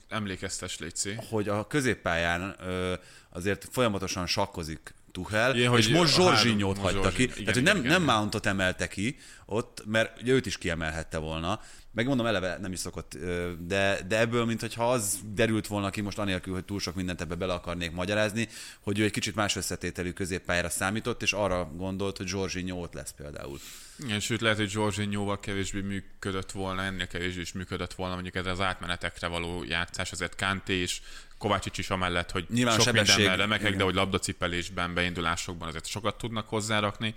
[0.08, 1.18] Emlékeztes, Léci.
[1.30, 2.94] hogy a középpályán ö,
[3.30, 7.22] azért folyamatosan sakkozik Tuchel, Igen, és most Zsorzsinyót hagyta ki.
[7.22, 8.02] Igen, Tehát, hogy nem, igen, nem.
[8.02, 9.16] Mountot emelte ki
[9.46, 11.60] ott, mert ugye őt is kiemelhette volna.
[11.98, 13.18] Megmondom, eleve nem is szokott,
[13.66, 17.34] de, de ebből, mintha az derült volna ki most anélkül, hogy túl sok mindent ebbe
[17.34, 18.48] bele akarnék magyarázni,
[18.80, 23.14] hogy ő egy kicsit más összetételű középpályára számított, és arra gondolt, hogy Zsorzsinyó ott lesz
[23.16, 23.58] például.
[23.98, 28.46] Igen, sőt lehet, hogy Zsorzsinyóval kevésbé működött volna, ennél kevésbé is működött volna mondjuk ez
[28.46, 31.00] az átmenetekre való játszás, azért Kanté és
[31.38, 36.18] Kovácsics is amellett, hogy Nyilván sok sebesség, mindenben remekek, de hogy labdacipelésben, beindulásokban azért sokat
[36.18, 37.14] tudnak hozzárakni.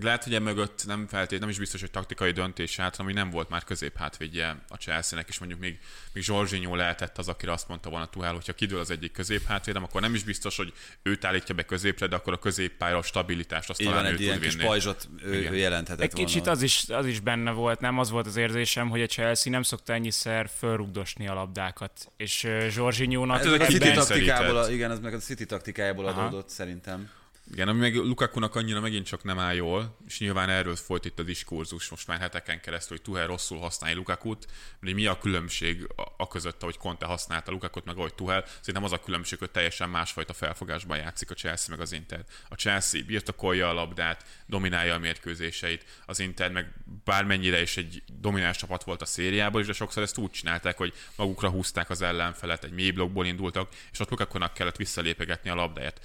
[0.00, 3.48] Lehet, hogy emögött nem feltét, nem is biztos, hogy taktikai döntés át, ami nem volt
[3.48, 5.78] már középhátvédje a Chelsea-nek, és mondjuk még,
[6.12, 10.00] még Zsorzsinyó lehetett az, akire azt mondta volna Tuhel, hogyha kidől az egyik középhátvédem, akkor
[10.00, 13.80] nem is biztos, hogy őt állítja be középre, de akkor a középpályra a stabilitást azt
[13.80, 15.52] Így talán van, egy ilyen kis pajzsot ő, Igen.
[15.52, 16.52] ő jelenthetett Egy kicsit volna.
[16.52, 17.98] az is, az is benne volt, nem?
[17.98, 22.12] Az volt az érzésem, hogy a Chelsea nem szokta ennyiszer fölrugdosni a labdákat.
[22.16, 26.20] És Zsorzsinyónak Hát Ez a City taktikából, igen, ez meg a City taktikájából Aha.
[26.20, 27.10] adódott szerintem.
[27.52, 31.18] Igen, ami meg Lukakunak annyira megint csak nem áll jól, és nyilván erről folyt itt
[31.18, 34.46] a diskurzus most már heteken keresztül, hogy Tuhel rosszul használja Lukakut,
[34.80, 38.44] hogy mi a különbség a, között, ahogy Conte használta Lukakut, meg ahogy Tuhel.
[38.60, 42.24] Szerintem az a különbség, hogy teljesen másfajta felfogásban játszik a Chelsea meg az Inter.
[42.48, 46.72] A Chelsea birtokolja a labdát, dominálja a mérkőzéseit, az Inter meg
[47.04, 50.92] bármennyire is egy domináns csapat volt a szériában, és de sokszor ezt úgy csinálták, hogy
[51.16, 56.00] magukra húzták az ellenfelet, egy mély blokkból indultak, és ott Lukakunak kellett visszalépegetni a labdáját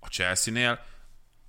[0.00, 0.84] a Chelsea-nél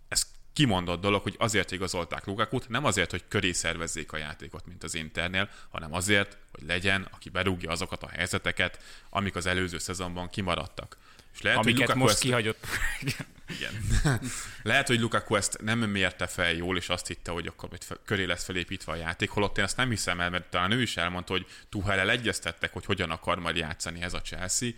[0.08, 4.84] ez kimondott dolog, hogy azért igazolták Lukakut, nem azért, hogy köré szervezzék a játékot, mint
[4.84, 10.30] az Internél, hanem azért, hogy legyen, aki berúgja azokat a helyzeteket, amik az előző szezonban
[10.30, 10.98] kimaradtak.
[11.34, 12.22] És lehet, Amiket hogy Lukaku most ezt...
[12.22, 12.66] kihagyott.
[13.58, 13.74] Igen.
[14.64, 18.24] lehet, hogy Lukaku ezt nem mérte fel jól, és azt hitte, hogy akkor hogy köré
[18.24, 21.34] lesz felépítve a játék, holott én azt nem hiszem el, mert talán ő is elmondta,
[21.34, 24.70] hogy Tuchel egyeztettek, hogy hogyan akar majd játszani ez a Chelsea,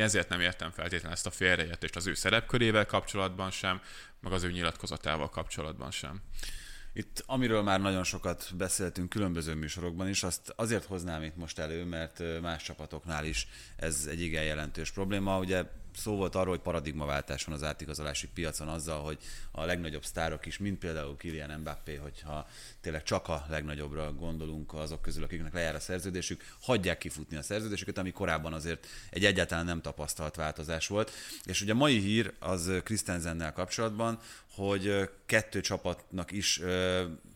[0.00, 3.80] ezért nem értem feltétlenül ezt a félreértést az ő szerepkörével kapcsolatban sem,
[4.20, 6.22] meg az ő nyilatkozatával kapcsolatban sem.
[6.92, 11.84] Itt, amiről már nagyon sokat beszéltünk különböző műsorokban is, azt azért hoznám itt most elő,
[11.84, 15.38] mert más csapatoknál is ez egy igen jelentős probléma.
[15.38, 15.64] Ugye
[15.96, 19.18] szó volt arról, hogy paradigmaváltás van az átigazolási piacon azzal, hogy
[19.50, 22.48] a legnagyobb sztárok is, mint például Kylian Mbappé, hogyha
[22.80, 27.98] tényleg csak a legnagyobbra gondolunk azok közül, akiknek lejár a szerződésük, hagyják kifutni a szerződésüket,
[27.98, 31.10] ami korábban azért egy egyáltalán nem tapasztalt változás volt.
[31.44, 34.18] És ugye a mai hír az Christensennel kapcsolatban,
[34.54, 36.60] hogy kettő csapatnak is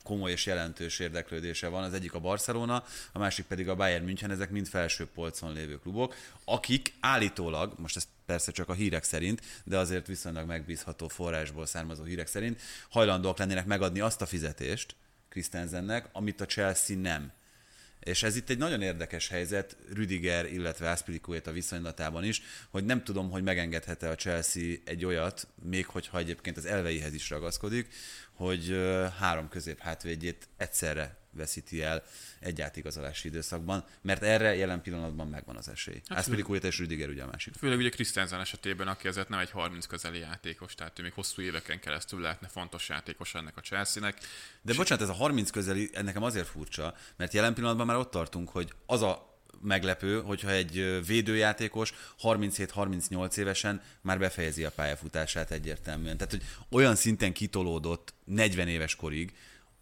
[0.05, 1.83] komoly és jelentős érdeklődése van.
[1.83, 5.79] Az egyik a Barcelona, a másik pedig a Bayern München, ezek mind felső polcon lévő
[5.79, 11.67] klubok, akik állítólag, most ezt persze csak a hírek szerint, de azért viszonylag megbízható forrásból
[11.67, 14.95] származó hírek szerint, hajlandóak lennének megadni azt a fizetést
[15.29, 17.33] Christensennek, amit a Chelsea nem.
[18.01, 20.99] És ez itt egy nagyon érdekes helyzet Rüdiger, illetve
[21.45, 26.57] a viszonylatában is, hogy nem tudom, hogy megengedhet-e a Chelsea egy olyat, még hogyha egyébként
[26.57, 27.89] az elveihez is ragaszkodik,
[28.41, 28.77] hogy
[29.19, 32.03] három közép hátvédjét egyszerre veszíti el
[32.39, 36.03] egy átigazolási időszakban, mert erre jelen pillanatban megvan az esély.
[36.09, 37.55] Hát Aspilicueta és Rüdiger ugye a másik.
[37.55, 41.43] Főleg ugye Christensen esetében, aki azért nem egy 30 közeli játékos, tehát ő még hosszú
[41.43, 44.19] éveken keresztül lehetne fontos játékos ennek a Chelsea-nek.
[44.63, 48.49] De bocsánat, ez a 30 közeli, nekem azért furcsa, mert jelen pillanatban már ott tartunk,
[48.49, 49.30] hogy az a
[49.61, 51.93] meglepő, hogyha egy védőjátékos
[52.23, 56.17] 37-38 évesen már befejezi a pályafutását egyértelműen.
[56.17, 59.33] Tehát, hogy olyan szinten kitolódott 40 éves korig,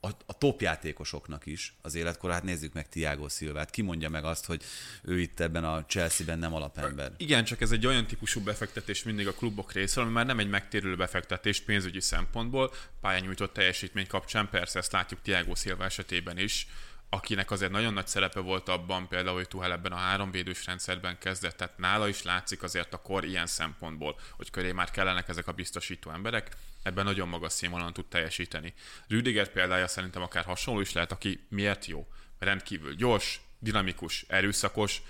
[0.01, 4.25] a, a top játékosoknak is az életkor, hát nézzük meg Tiago Szilvát, ki mondja meg
[4.25, 4.63] azt, hogy
[5.03, 7.13] ő itt ebben a Chelsea-ben nem alapember.
[7.17, 10.49] Igen, csak ez egy olyan típusú befektetés mindig a klubok részéről, ami már nem egy
[10.49, 16.67] megtérülő befektetés pénzügyi szempontból, pályányújtott teljesítmény kapcsán, persze ezt látjuk Tiago Szilva esetében is,
[17.11, 21.57] akinek azért nagyon nagy szerepe volt abban, például, hogy Tuhel ebben a háromvédős rendszerben kezdett,
[21.57, 25.53] tehát nála is látszik azért a kor ilyen szempontból, hogy köré már kellenek ezek a
[25.53, 28.75] biztosító emberek, ebben nagyon magas színvonalon tud teljesíteni.
[29.09, 32.07] Rüdiger példája szerintem akár hasonló is lehet, aki miért jó?
[32.39, 35.03] Rendkívül gyors, dinamikus, erőszakos,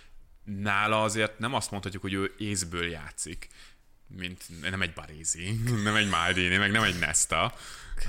[0.45, 3.49] nála azért nem azt mondhatjuk, hogy ő észből játszik,
[4.07, 5.51] mint nem egy Barézi,
[5.85, 7.55] nem egy Maldini, meg nem egy Nesta.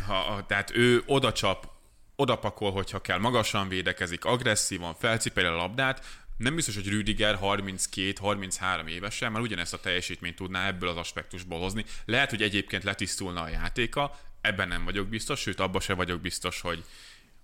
[0.06, 1.79] Ha, tehát ő oda csap
[2.20, 6.06] odapakol, hogyha kell, magasan védekezik, agresszívan, felcipeli a labdát,
[6.38, 11.86] nem biztos, hogy Rüdiger 32-33 évesen már ugyanezt a teljesítményt tudná ebből az aspektusból hozni.
[12.06, 16.62] Lehet, hogy egyébként letisztulna a játéka, ebben nem vagyok biztos, sőt, abban se vagyok biztos,
[16.62, 16.84] hogy,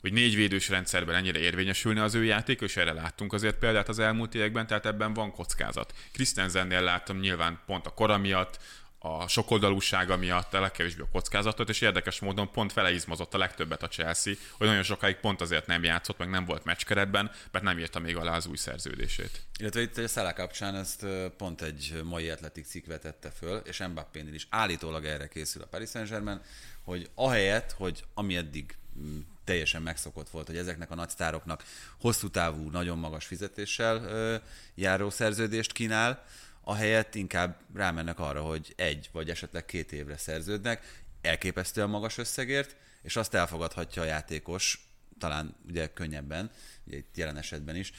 [0.01, 3.99] hogy négy védős rendszerben ennyire érvényesülne az ő játék, és erre láttunk azért példát az
[3.99, 5.93] elmúlt években, tehát ebben van kockázat.
[6.11, 8.59] Christensennél láttam nyilván pont a kora miatt,
[9.05, 13.87] a sokoldalúsága miatt a legkevésbé a kockázatot, és érdekes módon pont feleizmozott a legtöbbet a
[13.87, 17.99] Chelsea, hogy nagyon sokáig pont azért nem játszott, meg nem volt meccskeretben, mert nem írta
[17.99, 19.41] még alá az új szerződését.
[19.59, 21.05] Illetve itt a Szállá kapcsán ezt
[21.37, 25.89] pont egy mai atletik cikk vetette föl, és mbappé is állítólag erre készül a Paris
[25.89, 26.41] Saint-Germain,
[26.83, 31.63] hogy ahelyett, hogy ami eddig mm, teljesen megszokott volt, hogy ezeknek a nagy sztároknak
[31.99, 34.41] hosszú távú, nagyon magas fizetéssel
[34.75, 36.25] járó szerződést kínál,
[36.67, 43.15] ahelyett inkább rámennek arra, hogy egy vagy esetleg két évre szerződnek, elképesztően magas összegért, és
[43.15, 44.87] azt elfogadhatja a játékos,
[45.19, 46.51] talán ugye könnyebben,
[46.87, 47.91] ugye itt jelen esetben is.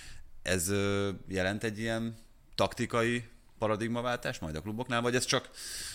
[0.43, 0.73] Ez
[1.29, 2.17] jelent egy ilyen
[2.55, 5.51] taktikai paradigmaváltás majd a kluboknál, vagy ez csak,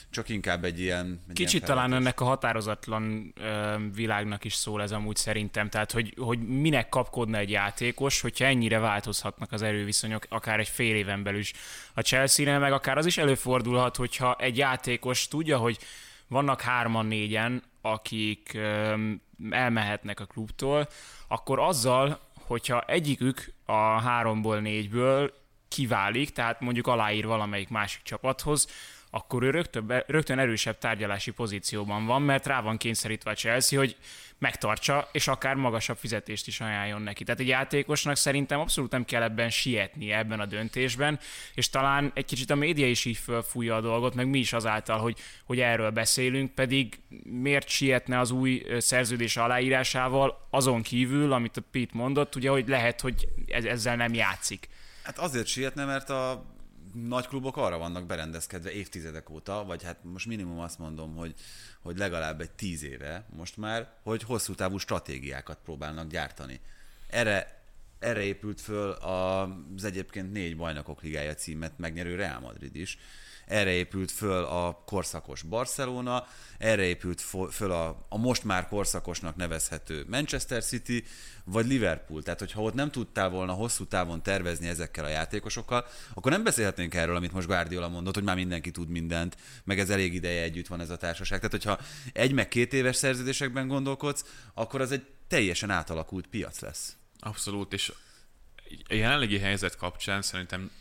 [0.10, 1.24] csak inkább egy ilyen...
[1.28, 5.91] Egy Kicsit ilyen talán ennek a határozatlan ö, világnak is szól ez amúgy szerintem, tehát
[5.91, 11.24] hogy, hogy minek kapkodna egy játékos, hogyha ennyire változhatnak az erőviszonyok, akár egy fél éven
[11.24, 11.54] belül is
[11.93, 15.78] a Chelsea-nél, meg akár az is előfordulhat, hogyha egy játékos tudja, hogy
[16.28, 18.93] vannak hárman, négyen, akik ö,
[19.50, 20.88] elmehetnek a klubtól,
[21.28, 25.34] akkor azzal, hogyha egyikük a háromból, négyből
[25.72, 28.68] kiválik, tehát mondjuk aláír valamelyik másik csapathoz,
[29.14, 33.96] akkor ő rögtön, rögtön erősebb tárgyalási pozícióban van, mert rá van kényszerítve a Chelsea, hogy
[34.38, 37.24] megtartsa, és akár magasabb fizetést is ajánljon neki.
[37.24, 41.20] Tehát egy játékosnak szerintem abszolút nem kell ebben sietnie ebben a döntésben,
[41.54, 45.00] és talán egy kicsit a média is így fölfújja a dolgot, meg mi is azáltal,
[45.00, 51.62] hogy, hogy erről beszélünk, pedig miért sietne az új szerződés aláírásával, azon kívül, amit a
[51.72, 54.70] Pete mondott, ugye, hogy lehet, hogy ezzel nem játszik.
[55.04, 56.46] Hát azért sietne, mert a
[56.94, 61.34] nagy klubok arra vannak berendezkedve évtizedek óta, vagy hát most minimum azt mondom, hogy,
[61.82, 66.60] hogy legalább egy tíz éve most már, hogy hosszú távú stratégiákat próbálnak gyártani.
[67.10, 67.62] Erre,
[68.00, 72.98] erre épült föl az egyébként négy bajnokok ligája címet megnyerő Real Madrid is,
[73.52, 80.06] erre épült föl a korszakos Barcelona, erre épült föl a, a most már korszakosnak nevezhető
[80.10, 81.04] Manchester City,
[81.44, 82.24] vagy Liverpool.
[82.24, 86.94] Tehát, hogyha ott nem tudtál volna hosszú távon tervezni ezekkel a játékosokkal, akkor nem beszélhetnénk
[86.94, 90.68] erről, amit most Guardiola mondott, hogy már mindenki tud mindent, meg ez elég ideje együtt
[90.68, 91.40] van ez a társaság.
[91.40, 91.80] Tehát, hogyha
[92.14, 96.96] egy meg két éves szerződésekben gondolkodsz, akkor az egy teljesen átalakult piac lesz.
[97.20, 97.94] Abszolút, és
[98.88, 100.72] a jelenlegi helyzet kapcsán szerintem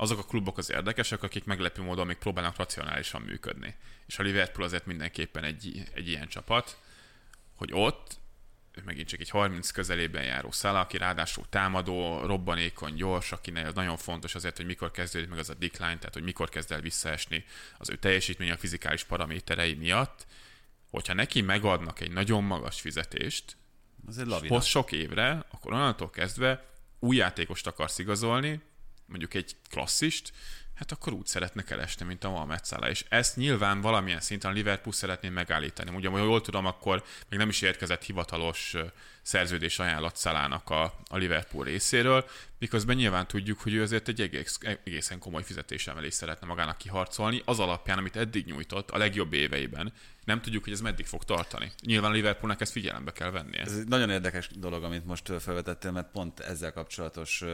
[0.00, 3.74] azok a klubok az érdekesek, akik meglepő módon még próbálnak racionálisan működni.
[4.06, 6.78] És a Liverpool azért mindenképpen egy, egy ilyen csapat,
[7.54, 8.18] hogy ott
[8.84, 13.96] megint csak egy 30 közelében járó szála, aki ráadásul támadó, robbanékony, gyors, akinek az nagyon
[13.96, 17.44] fontos azért, hogy mikor kezdődik meg az a decline, tehát hogy mikor kezd el visszaesni
[17.78, 20.26] az ő teljesítmény a fizikális paraméterei miatt,
[20.90, 23.56] hogyha neki megadnak egy nagyon magas fizetést,
[24.06, 26.64] az egy sok évre, akkor onnantól kezdve
[26.98, 28.60] új játékost akarsz igazolni,
[29.10, 30.32] mondjuk egy klasszist,
[30.80, 32.90] hát akkor úgy szeretne keresni, mint a Mohamed Salah.
[32.90, 35.96] És ezt nyilván valamilyen szinten a Liverpool szeretné megállítani.
[35.96, 38.76] Ugye, ha jól tudom, akkor még nem is érkezett hivatalos
[39.22, 44.58] szerződés ajánlat Szalának a, a Liverpool részéről, miközben nyilván tudjuk, hogy ő azért egy egész,
[44.84, 49.92] egészen komoly fizetésemelést szeretne magának kiharcolni, az alapján, amit eddig nyújtott a legjobb éveiben.
[50.24, 51.72] Nem tudjuk, hogy ez meddig fog tartani.
[51.82, 53.60] Nyilván a Liverpoolnak ezt figyelembe kell vennie.
[53.60, 57.44] Ez egy nagyon érdekes dolog, amit most felvetettél, mert pont ezzel kapcsolatos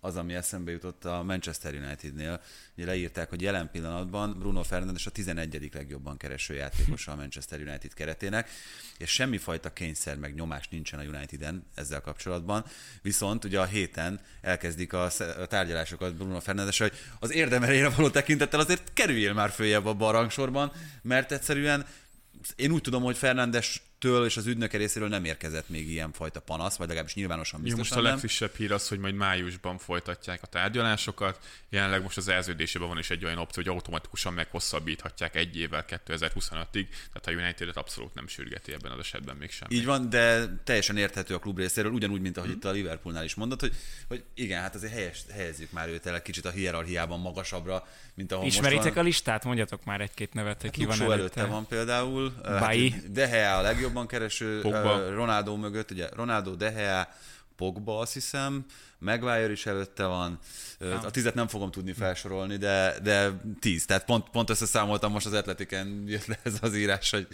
[0.00, 2.40] az, ami eszembe jutott a Manchester Unitednél.
[2.76, 5.70] Ugye leírták, hogy jelen pillanatban Bruno Fernandes a 11.
[5.72, 8.50] legjobban kereső játékosa a Manchester United keretének,
[8.98, 12.64] és semmifajta kényszer meg nyomás nincsen a Uniteden ezzel kapcsolatban.
[13.02, 15.08] Viszont ugye a héten elkezdik a,
[15.48, 21.32] tárgyalásokat Bruno Fernandes, hogy az érdemelére való tekintettel azért kerüljél már följebb a barangsorban, mert
[21.32, 21.86] egyszerűen
[22.56, 26.40] én úgy tudom, hogy Fernandes től és az ügynöke részéről nem érkezett még ilyen fajta
[26.40, 30.46] panasz, vagy legalábbis nyilvánosan biztosan Most a legfrissebb hír az, hogy majd májusban folytatják a
[30.46, 31.38] tárgyalásokat.
[31.68, 36.86] Jelenleg most az szerződésében van is egy olyan opció, hogy automatikusan meghosszabbíthatják egy évvel 2025-ig,
[37.12, 39.68] tehát a United-et abszolút nem sürgeti ebben az esetben még sem.
[39.70, 42.52] Így van, de teljesen érthető a klub részéről, ugyanúgy, mint ahogy mm.
[42.52, 43.74] itt a Liverpoolnál is mondott, hogy,
[44.08, 48.32] hogy igen, hát azért helyes, helyezzük már őt el egy kicsit a hierarchiában magasabbra, mint
[48.32, 49.04] ahol Ismeritek most van.
[49.04, 49.44] a listát?
[49.44, 51.12] Mondjatok már egy-két nevet, hogy hát ki van előtte.
[51.14, 52.34] előtte van például.
[52.42, 52.90] Bai.
[52.90, 55.10] Hát, De a legjobb legjobban kereső Pogba.
[55.10, 57.08] Ronaldo mögött, ugye Ronaldo, De Gea,
[57.56, 58.64] Pogba azt hiszem,
[58.98, 60.38] Maguire is előtte van,
[60.78, 61.00] nem.
[61.04, 65.32] a tizet nem fogom tudni felsorolni, de, de tíz, tehát pont, pont összeszámoltam most az
[65.32, 67.26] Atletiken jött le ez az írás, hogy,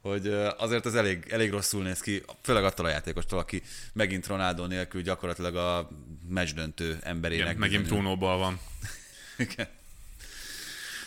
[0.00, 0.26] hogy
[0.58, 5.02] azért az elég, elég rosszul néz ki, főleg attól a játékostól, aki megint Ronaldo nélkül
[5.02, 5.88] gyakorlatilag a
[6.28, 7.46] meccsdöntő emberének.
[7.46, 8.60] Igen, megint Bruno-ból van.
[9.48, 9.68] Igen.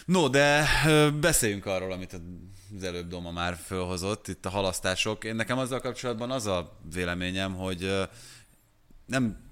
[0.05, 0.67] No, de
[1.19, 2.21] beszéljünk arról, amit
[2.75, 5.23] az előbb Doma már fölhozott, itt a halasztások.
[5.23, 8.07] Én nekem azzal kapcsolatban az a véleményem, hogy
[9.05, 9.51] nem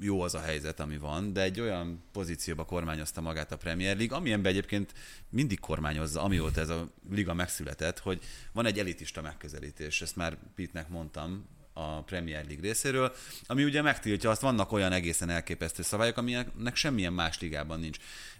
[0.00, 4.16] jó az a helyzet, ami van, de egy olyan pozícióba kormányozta magát a Premier League,
[4.16, 4.92] amilyenben egyébként
[5.28, 10.88] mindig kormányozza, amióta ez a liga megszületett, hogy van egy elitista megközelítés, ezt már Pitnek
[10.88, 13.14] mondtam a Premier League részéről,
[13.46, 17.98] ami ugye megtiltja azt, vannak olyan egészen elképesztő szabályok, aminek semmilyen más ligában nincs.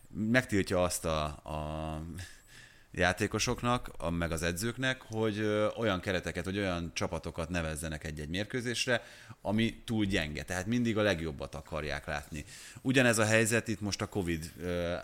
[0.09, 2.03] Megtiltja azt a, a
[2.93, 5.41] játékosoknak, meg az edzőknek, hogy
[5.77, 9.03] olyan kereteket, vagy olyan csapatokat nevezzenek egy-egy mérkőzésre,
[9.43, 10.43] ami túl gyenge.
[10.43, 12.45] Tehát mindig a legjobbat akarják látni.
[12.83, 14.53] Ugyanez a helyzet itt most a Covid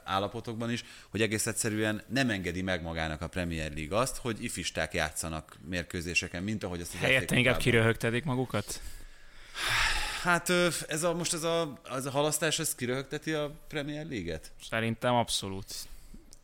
[0.05, 4.95] állapotokban is, hogy egész egyszerűen nem engedi meg magának a Premier League azt, hogy ifisták
[4.95, 8.81] játszanak mérkőzéseken, mint ahogy azt az Helyette inkább kiröhögtedik magukat?
[10.23, 10.51] Hát
[10.89, 14.53] ez a, most ez a, ez a halasztás, ez kiröhögteti a Premier League-et?
[14.69, 15.75] Szerintem abszolút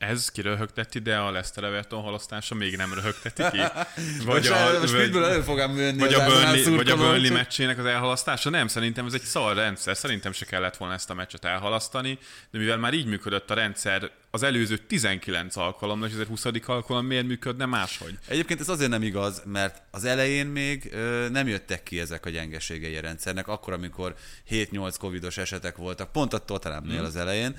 [0.03, 3.59] ez kiröhögteti, de a Leszter Everton halasztása még nem röhögteti ki.
[4.27, 7.79] Vagy most a, most vagy, elő fogom jönni vagy a, Burnley, vagy a Burnley meccsének
[7.79, 8.51] az elhalasztása.
[8.51, 9.97] Nem, szerintem ez egy szar rendszer.
[9.97, 12.19] Szerintem se kellett volna ezt a meccset elhalasztani,
[12.51, 16.45] de mivel már így működött a rendszer az előző 19 alkalommal, és ez 20.
[16.67, 18.19] alkalom miért működne máshogy?
[18.29, 22.31] Egyébként ez azért nem igaz, mert az elején még ö, nem jöttek ki ezek a
[22.31, 24.15] gyengeségei a rendszernek, akkor, amikor
[24.51, 27.05] 7-8 covidos esetek voltak, pont a Tottenhamnél hmm.
[27.05, 27.57] az elején,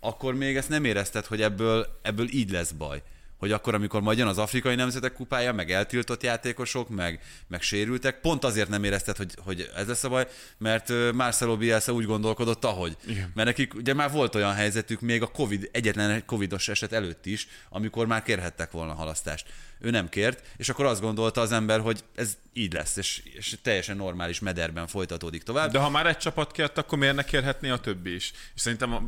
[0.00, 3.02] akkor még ezt nem érezted, hogy ebből, ebből így lesz baj.
[3.40, 8.20] Hogy akkor, amikor majd jön az afrikai nemzetek kupája, meg eltiltott játékosok, meg, meg sérültek,
[8.20, 10.26] pont azért nem érezted, hogy, hogy ez lesz a baj,
[10.58, 12.96] mert Marcelo Bielsa úgy gondolkodott, ahogy.
[13.06, 13.32] Igen.
[13.34, 17.26] Mert nekik ugye már volt olyan helyzetük még a COVID, egyetlen egy covidos eset előtt
[17.26, 19.46] is, amikor már kérhettek volna halasztást.
[19.78, 23.56] Ő nem kért, és akkor azt gondolta az ember, hogy ez így lesz, és, és
[23.62, 25.72] teljesen normális mederben folytatódik tovább.
[25.72, 28.32] De ha már egy csapat kért, akkor miért ne kérhetné a többi is?
[28.54, 29.02] És szerintem a,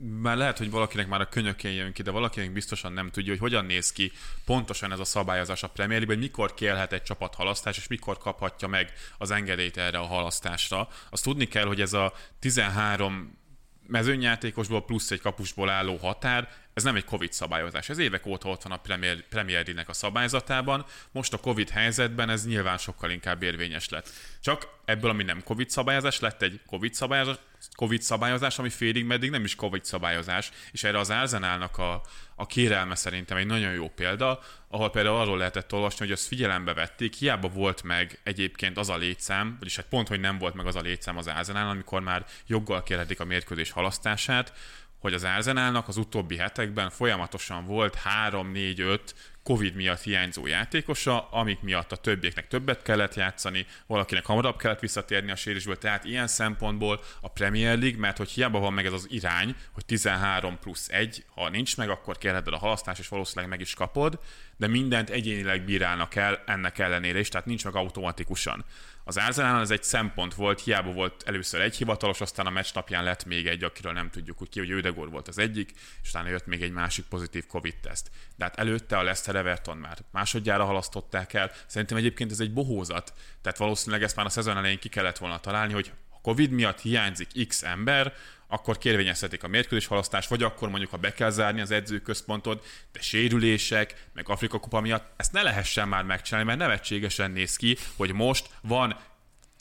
[0.00, 3.40] már lehet, hogy valakinek már a könyökén jön ki, de valakinek biztosan nem tudja, hogy
[3.40, 4.12] hogyan néz ki
[4.44, 8.18] pontosan ez a szabályozás a Premier League, hogy mikor kérhet egy csapat halasztás, és mikor
[8.18, 10.88] kaphatja meg az engedélyt erre a halasztásra.
[11.10, 13.38] Azt tudni kell, hogy ez a 13
[13.86, 16.48] mezőnyjátékosból plusz egy kapusból álló határ,
[16.80, 17.88] ez nem egy Covid szabályozás.
[17.88, 20.84] Ez évek óta ott van a Premier, Premier League-nek a szabályzatában.
[21.10, 24.10] Most a Covid helyzetben ez nyilván sokkal inkább érvényes lett.
[24.40, 27.36] Csak ebből, ami nem Covid szabályozás, lett egy Covid szabályozás,
[27.74, 32.02] Covid szabályozás, ami félig meddig nem is Covid szabályozás, és erre az Arsenalnak a,
[32.34, 36.74] a kérelme szerintem egy nagyon jó példa, ahol például arról lehetett olvasni, hogy azt figyelembe
[36.74, 40.66] vették, hiába volt meg egyébként az a létszám, vagyis hát pont, hogy nem volt meg
[40.66, 44.52] az a létszám az Arsenal, amikor már joggal kérhetik a mérkőzés halasztását,
[45.00, 47.98] hogy az Arsenalnak az utóbbi hetekben folyamatosan volt
[48.30, 48.98] 3-4-5
[49.42, 55.30] Covid miatt hiányzó játékosa, amik miatt a többieknek többet kellett játszani, valakinek hamarabb kellett visszatérni
[55.30, 59.06] a sérülésből, tehát ilyen szempontból a Premier League, mert hogy hiába van meg ez az
[59.10, 63.60] irány, hogy 13 plusz 1, ha nincs meg, akkor kérheted a halasztás, és valószínűleg meg
[63.60, 64.18] is kapod,
[64.56, 68.64] de mindent egyénileg bírálnak el ennek ellenére is, tehát nincs meg automatikusan.
[69.04, 73.04] Az Arsenal ez egy szempont volt, hiába volt először egy hivatalos, aztán a meccs napján
[73.04, 76.28] lett még egy, akiről nem tudjuk, hogy ki, hogy Ödegor volt az egyik, és utána
[76.28, 78.10] jött még egy másik pozitív Covid-teszt.
[78.36, 81.50] De hát előtte a Leicester Everton már másodjára halasztották el.
[81.66, 85.40] Szerintem egyébként ez egy bohózat, tehát valószínűleg ezt már a szezon elején ki kellett volna
[85.40, 88.14] találni, hogy a Covid miatt hiányzik X ember,
[88.50, 93.00] akkor kérvényezhetik a mérkőzés halasztást, vagy akkor mondjuk, ha be kell zárni az edzőközpontot, de
[93.00, 98.12] sérülések, meg Afrika kupa miatt, ezt ne lehessen már megcsinálni, mert nevetségesen néz ki, hogy
[98.12, 98.96] most van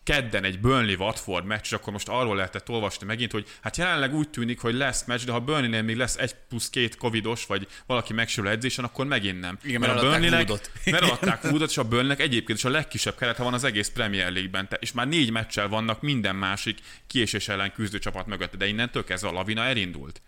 [0.09, 4.15] kedden egy Burnley Watford meccs, és akkor most arról lehetett olvasni megint, hogy hát jelenleg
[4.15, 7.67] úgy tűnik, hogy lesz meccs, de ha Burnley-nél még lesz egy plusz két covidos, vagy
[7.85, 9.57] valaki megsérül edzésen, akkor megint nem.
[9.63, 13.17] Igen, mert, mert a burnley mert adták Woodot, és a burnley egyébként is a legkisebb
[13.17, 17.71] kerete van az egész Premier League-ben, és már négy meccsel vannak minden másik kiesés ellen
[17.73, 20.21] küzdő csapat mögött, de innentől kezdve a lavina elindult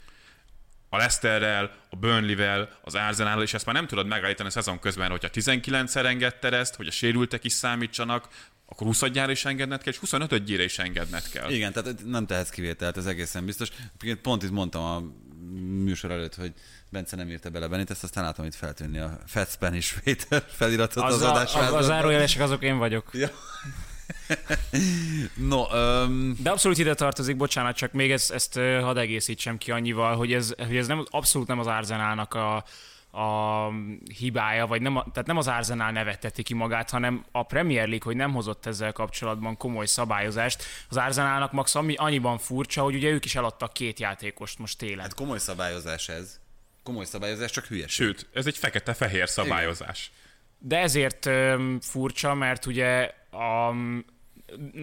[0.93, 5.09] a Leicesterrel, a Burnley-vel, az Arsenal, és ezt már nem tudod megállítani a szezon közben,
[5.09, 8.27] hogyha 19-szer engedted ezt, hogy a sérültek is számítsanak,
[8.65, 11.49] akkor 20 is engedned kell, és 25 gyére is engedned kell.
[11.49, 13.69] Igen, tehát nem tehetsz kivételt, ez egészen biztos.
[14.21, 15.03] Pont itt mondtam a
[15.83, 16.53] műsor előtt, hogy
[16.89, 21.03] Bence nem írta bele Benit, ezt aztán látom itt feltűnni a Fat Spanish Waiter feliratot
[21.03, 21.55] az, az adás.
[21.55, 23.09] Az, az zárójelesek azok én vagyok.
[23.13, 23.29] Ja.
[25.49, 26.35] no, um...
[26.39, 30.53] De abszolút ide tartozik, bocsánat, csak még ezt, ezt hadd egészítsem ki annyival, hogy ez,
[30.57, 32.63] hogy ez nem, abszolút nem az Arzenálnak a,
[33.11, 33.67] a
[34.17, 38.15] hibája, vagy nem, tehát nem az Arsenal nevetteti ki magát, hanem a Premier League, hogy
[38.15, 40.63] nem hozott ezzel kapcsolatban komoly szabályozást.
[40.89, 44.99] Az Arsenalnak max ami annyiban furcsa, hogy ugye ők is eladtak két játékost most télen.
[44.99, 46.39] Hát komoly szabályozás ez.
[46.83, 48.05] Komoly szabályozás, csak hülyeség.
[48.05, 50.11] Sőt, ez egy fekete-fehér szabályozás.
[50.13, 50.20] Igen.
[50.63, 51.29] De ezért
[51.79, 53.73] furcsa, mert ugye a,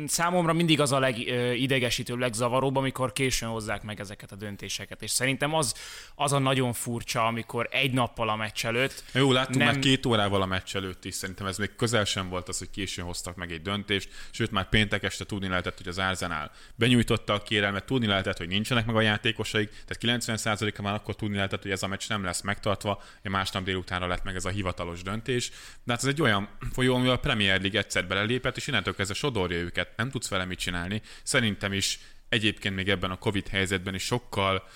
[0.06, 5.02] számomra mindig az a legidegesítőbb, legzavaróbb, amikor későn hozzák meg ezeket a döntéseket.
[5.02, 5.74] És szerintem az,
[6.14, 9.04] az a nagyon furcsa, amikor egy nappal a meccs előtt.
[9.12, 9.66] Jó, láttunk nem...
[9.66, 12.70] már két órával a meccs előtt is, szerintem ez még közel sem volt az, hogy
[12.70, 17.32] későn hoztak meg egy döntést, sőt már péntek este tudni lehetett, hogy az Arsenal benyújtotta
[17.32, 21.62] a kérelmet, tudni lehetett, hogy nincsenek meg a játékosaik, tehát 90%-a már akkor tudni lehetett,
[21.62, 25.02] hogy ez a meccs nem lesz megtartva, és másnap délutánra lett meg ez a hivatalos
[25.02, 25.50] döntés.
[25.84, 29.14] De hát ez egy olyan folyó, amivel a Premier League egyszer belelépett, és innentől kezdve
[29.14, 31.02] sodorja őket, nem tudsz vele mit csinálni.
[31.22, 34.68] Szerintem is egyébként még ebben a Covid helyzetben is sokkal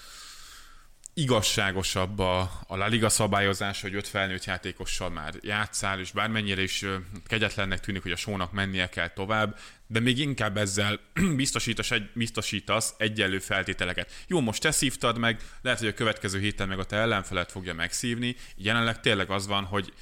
[1.15, 6.85] igazságosabb a, a La Liga szabályozás, hogy öt felnőtt játékossal már játszál, és bármennyire is
[7.27, 11.01] kegyetlennek tűnik, hogy a sónak mennie kell tovább, de még inkább ezzel
[11.37, 14.13] biztosítasz, egy, biztosítasz egyenlő feltételeket.
[14.27, 17.75] Jó, most te szívtad meg, lehet, hogy a következő héten meg a te ellenfelet fogja
[17.75, 18.37] megszívni.
[18.57, 19.93] Jelenleg tényleg az van, hogy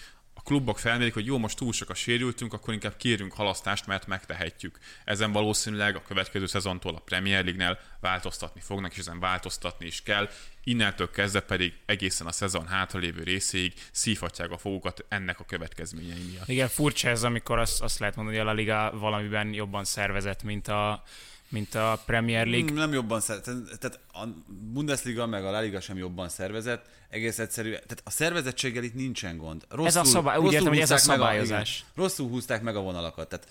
[0.41, 4.07] a klubok felmérik, hogy jó, most túl sok a sérültünk, akkor inkább kérünk halasztást, mert
[4.07, 4.79] megtehetjük.
[5.05, 10.29] Ezen valószínűleg a következő szezontól a Premier League-nél változtatni fognak, és ezen változtatni is kell.
[10.65, 16.49] Innentől kezdve pedig egészen a szezon hátralévő részéig szívhatják a fogukat ennek a következményei miatt.
[16.49, 20.43] Igen, furcsa ez, amikor azt, azt lehet mondani, hogy a La Liga valamiben jobban szervezett,
[20.43, 21.03] mint a,
[21.51, 22.73] mint a Premier League.
[22.73, 24.27] Nem jobban szervezett, tehát a
[24.73, 29.37] Bundesliga meg a La Liga sem jobban szervezett, egész egyszerű, tehát a szervezettséggel itt nincsen
[29.37, 29.65] gond.
[29.69, 31.71] Rosszul, ez a szabály, úgy értem, hogy ez a szabályozás.
[31.71, 33.49] A, igen, rosszul húzták meg a vonalakat, tehát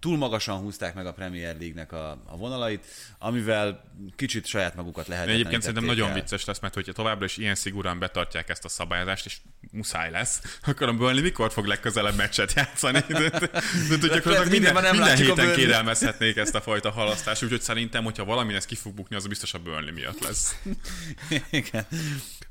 [0.00, 2.84] túl magasan húzták meg a Premier League-nek a, a vonalait,
[3.18, 3.84] amivel
[4.16, 5.28] kicsit saját magukat lehet.
[5.28, 9.26] Egyébként szerintem nagyon vicces lesz, mert hogyha továbbra is ilyen szigorúan betartják ezt a szabályozást,
[9.26, 9.36] és
[9.70, 12.98] muszáj lesz, akkor a Burnley mikor fog legközelebb meccset játszani?
[13.08, 17.60] De, de, de, de gyakorlatilag minden, minden a héten kérelmezhetnék ezt a fajta halasztást, úgyhogy
[17.60, 20.56] szerintem, hogyha valami lesz ki fog bukni, az biztos a Burnley miatt lesz.
[21.50, 21.86] Igen.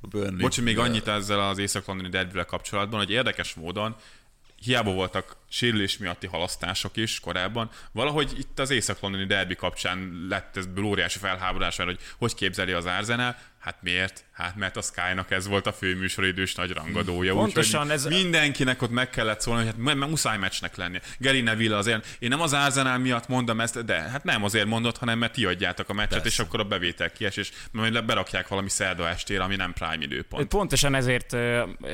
[0.01, 0.37] A Burnley.
[0.37, 3.95] Bocs, még annyit ezzel az észak-londoni derbivel kapcsolatban, hogy érdekes módon
[4.65, 10.65] hiába voltak sérülés miatti halasztások is korábban, valahogy itt az észak-londoni derbi kapcsán lett ez
[10.83, 13.35] óriási felháborodás, mert hogy hogy képzeli az Arsenal,
[13.65, 14.25] hát miért?
[14.31, 17.33] Hát mert a Sky-nak ez volt a főműsoridős nagy rangadója.
[17.33, 21.01] Pontosan ez- Mindenkinek ott meg kellett szólni, hogy hát mu- mu- muszáj meccsnek lennie.
[21.19, 24.97] Gary Neville azért, én nem az Arsenal miatt mondom ezt, de hát nem azért mondod,
[24.97, 26.27] hanem mert ti adjátok a meccset, Persze.
[26.27, 30.47] és akkor a bevétel kiesés, majd berakják valami szerda estére, ami nem prime időpont.
[30.47, 31.35] Pontosan ezért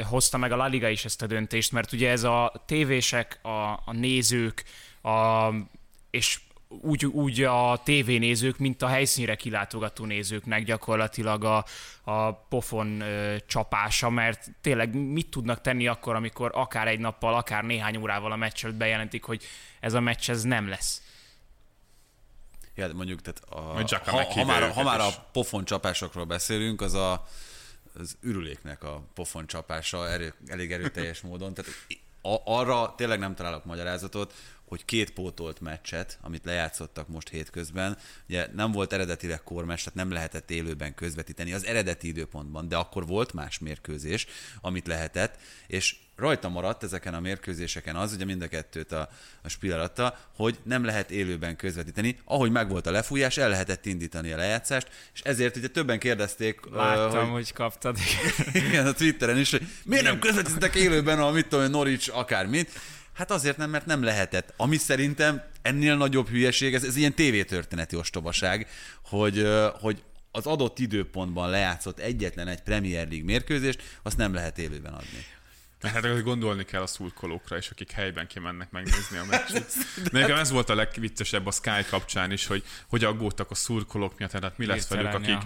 [0.04, 3.50] hozta meg a La Liga is ezt a döntést, mert ugye ez a tévések, a,
[3.86, 4.64] a nézők,
[5.02, 5.48] a,
[6.10, 6.40] és
[6.82, 11.66] úgy, úgy a tévénézők, mint a helyszínre kilátogató nézőknek gyakorlatilag a,
[12.04, 17.64] a pofon ö, csapása, mert tényleg mit tudnak tenni akkor, amikor akár egy nappal, akár
[17.64, 19.44] néhány órával a meccs előtt bejelentik, hogy
[19.80, 21.02] ez a meccs ez nem lesz.
[22.76, 26.94] Ja, de mondjuk, tehát a, ha, ha, már, ha már a pofon csapásokról beszélünk, az
[26.94, 27.28] a,
[28.00, 31.54] az ürüléknek a pofon csapása erő, elég erőteljes módon.
[31.54, 31.72] Tehát
[32.22, 34.34] a, arra tényleg nem találok magyarázatot,
[34.72, 37.98] hogy két pótolt meccset, amit lejátszottak most hétközben,
[38.30, 43.08] ugye nem volt eredetileg kormeccs, tehát nem lehetett élőben közvetíteni az eredeti időpontban, de akkor
[43.08, 44.28] volt más mérkőzés,
[44.62, 49.10] amit lehetett, és rajta maradt ezeken a mérkőzéseken az, ugye mind a kettőt a,
[49.44, 52.18] a Spiller adta, hogy nem lehet élőben közvetíteni.
[52.26, 57.30] Ahogy megvolt a lefújás, el lehetett indítani a lejátszást, és ezért ugye többen kérdezték, Láttam,
[57.30, 57.98] hogy, hogy kaptad.
[58.68, 62.80] igen, a Twitteren is, hogy miért nem közvetítettek élőben a mit tudom, Norwich akármit.
[63.14, 64.54] Hát azért nem, mert nem lehetett.
[64.58, 68.68] Ami szerintem ennél nagyobb hülyeség, ez, ez ilyen tévétörténeti ostobaság,
[69.02, 69.48] hogy,
[69.80, 75.26] hogy az adott időpontban lejátszott egyetlen egy Premier League mérkőzést, azt nem lehet élőben adni.
[75.82, 79.74] Mert hát azért gondolni kell a szurkolókra is, akik helyben kimennek megnézni a meccset.
[80.12, 84.32] Nekem ez volt a legviccesebb a Sky kapcsán is, hogy hogy aggódtak a szurkolók miatt,
[84.32, 85.38] tehát mi lesz velük, akik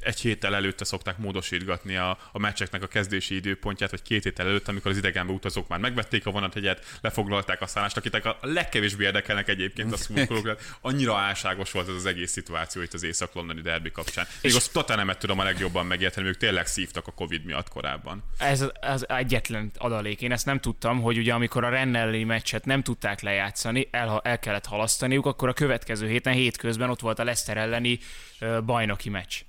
[0.00, 4.68] egy héttel előtte szokták módosítgatni a, a meccseknek a kezdési időpontját, vagy két héttel előtt,
[4.68, 9.48] amikor az idegenbe utazók már megvették a vonathegyet, lefoglalták a szállást, akiknek a legkevésbé érdekelnek
[9.48, 10.56] egyébként a szurkolók.
[10.80, 14.26] Annyira álságos volt ez az egész szituáció itt az észak-londoni derbi kapcsán.
[14.42, 18.24] Még azt Tottenhamet tudom a legjobban megérteni, ők tényleg szívtak a Covid miatt korábban.
[18.38, 20.22] Ez az egyetlen adalék.
[20.22, 24.38] Én ezt nem tudtam, hogy ugye amikor a Rennelli meccset nem tudták lejátszani, el, el
[24.38, 27.98] kellett halasztaniuk, akkor a következő héten, hétközben ott volt a Leicester elleni
[28.64, 29.40] bajnoki meccs.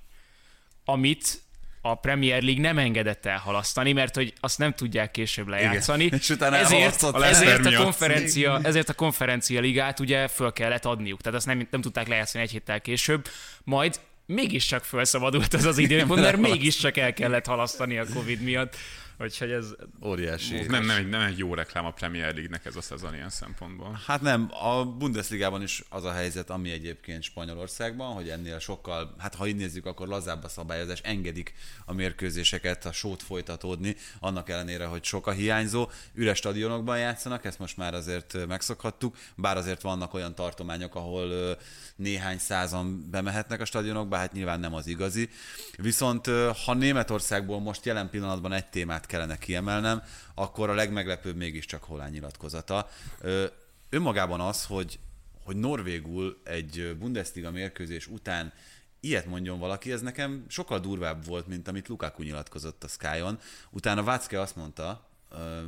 [0.84, 1.42] Amit
[1.82, 6.04] a Premier League nem engedett elhalasztani, mert hogy azt nem tudják később lejátszani.
[6.20, 7.02] És utána ezért.
[7.02, 11.20] A ezért, a konferencia, ezért a konferencia ligát ugye föl kellett adniuk.
[11.20, 13.28] Tehát azt nem, nem tudták lejátszani egy héttel később.
[13.64, 18.76] Majd mégiscsak felszabadult ez az időpont, mert mégiscsak el kellett halasztani a Covid miatt.
[19.22, 20.54] Úgyhogy ez Óriási.
[20.54, 24.00] Nem, nem, egy, nem egy jó reklám a Premier League-nek ez a szezon ilyen szempontból.
[24.06, 29.34] Hát nem, a Bundesligában is az a helyzet, ami egyébként Spanyolországban, hogy ennél sokkal, hát
[29.34, 31.54] ha így nézzük, akkor lazább a szabályozás, engedik
[31.84, 35.88] a mérkőzéseket, a sót folytatódni, annak ellenére, hogy sok a hiányzó.
[36.14, 41.56] Üres stadionokban játszanak, ezt most már azért megszokhattuk, bár azért vannak olyan tartományok, ahol
[41.96, 45.28] néhány százan bemehetnek a stadionokba, hát nyilván nem az igazi.
[45.76, 46.26] Viszont
[46.64, 50.02] ha Németországból most jelen pillanatban egy témát kellene kiemelnem,
[50.34, 52.88] akkor a legmeglepőbb mégiscsak Holán nyilatkozata.
[53.20, 53.44] Ö,
[53.88, 54.98] önmagában az, hogy,
[55.44, 58.52] hogy norvégul egy Bundesliga mérkőzés után
[59.00, 63.38] ilyet mondjon valaki, ez nekem sokkal durvább volt, mint amit Lukaku nyilatkozott a Sky-on.
[63.70, 65.08] Utána Vácke azt mondta,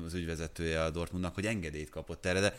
[0.07, 2.59] az ügyvezetője a Dortmundnak, hogy engedélyt kapott erre, de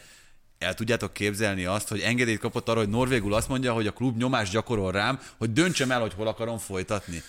[0.58, 4.18] el tudjátok képzelni azt, hogy engedélyt kapott arra, hogy norvégul azt mondja, hogy a klub
[4.18, 7.24] nyomást gyakorol rám, hogy döntsem el, hogy hol akarom folytatni.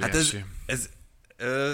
[0.00, 0.44] Hát ez, Óriási.
[0.66, 0.88] ez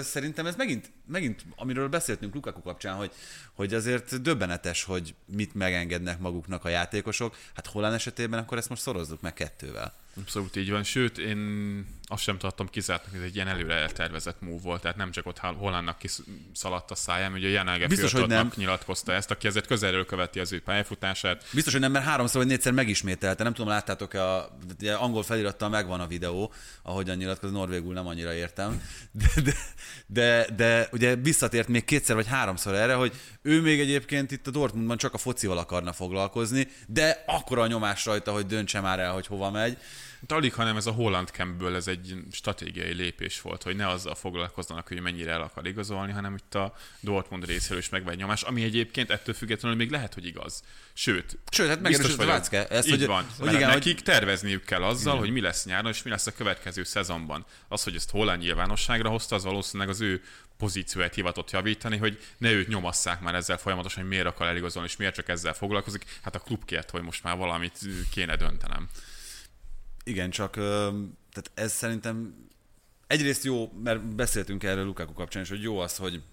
[0.01, 3.11] szerintem ez megint, megint, amiről beszéltünk Lukaku kapcsán, hogy,
[3.53, 7.37] hogy azért döbbenetes, hogy mit megengednek maguknak a játékosok.
[7.55, 9.93] Hát Holland esetében akkor ezt most szorozzuk meg kettővel.
[10.21, 11.37] Abszolút így van, sőt, én
[12.07, 15.25] azt sem tartom kizártnak, hogy ez egy ilyen előre eltervezett move volt, tehát nem csak
[15.25, 18.51] ott Hollandnak kiszaladt a száján, ugye Janelge Biztos, hogy nem.
[18.55, 21.45] nyilatkozta ezt, aki ezért közelről követi az ő pályafutását.
[21.53, 23.43] Biztos, hogy nem, mert háromszor vagy négyszer megismételte.
[23.43, 24.49] Nem tudom, láttátok-e, a,
[24.99, 28.81] angol felirattal megvan a videó, ahogyan nyilatkoz, norvégul nem annyira értem.
[29.11, 29.53] De, de,
[30.07, 34.51] de, de, ugye visszatért még kétszer vagy háromszor erre, hogy ő még egyébként itt a
[34.51, 39.13] Dortmundban csak a focival akarna foglalkozni, de akkora a nyomás rajta, hogy döntse már el,
[39.13, 39.77] hogy hova megy.
[40.27, 44.15] Hát alig, hanem ez a Holland Campből ez egy stratégiai lépés volt, hogy ne azzal
[44.15, 48.63] foglalkozzanak, hogy mennyire el akar igazolni, hanem itt a Dortmund részéről is megvegy nyomás, ami
[48.63, 50.63] egyébként ettől függetlenül még lehet, hogy igaz.
[50.93, 52.31] Sőt, Sőt, hát biztos vagyok.
[52.31, 52.67] Vácke.
[52.67, 53.27] Ezt, Így hogy- van.
[53.39, 56.33] hogy igen, hogy- nekik tervezniük kell azzal, hogy mi lesz nyáron, és mi lesz a
[56.33, 57.45] következő szezonban.
[57.67, 60.23] Az, hogy ezt Holland nyilvánosságra hozta, az valószínűleg az ő
[60.57, 64.95] pozícióját hivatott javítani, hogy ne őt nyomasszák már ezzel folyamatosan, hogy miért akar eligazolni, és
[64.97, 66.05] miért csak ezzel foglalkozik.
[66.21, 67.79] Hát a klub kért, hogy most már valamit
[68.11, 68.87] kéne döntenem.
[70.07, 72.47] Igen, csak tehát ez szerintem
[73.07, 76.23] egyrészt jó, mert beszéltünk erről Lukaku kapcsán is, hogy jó az, hogy,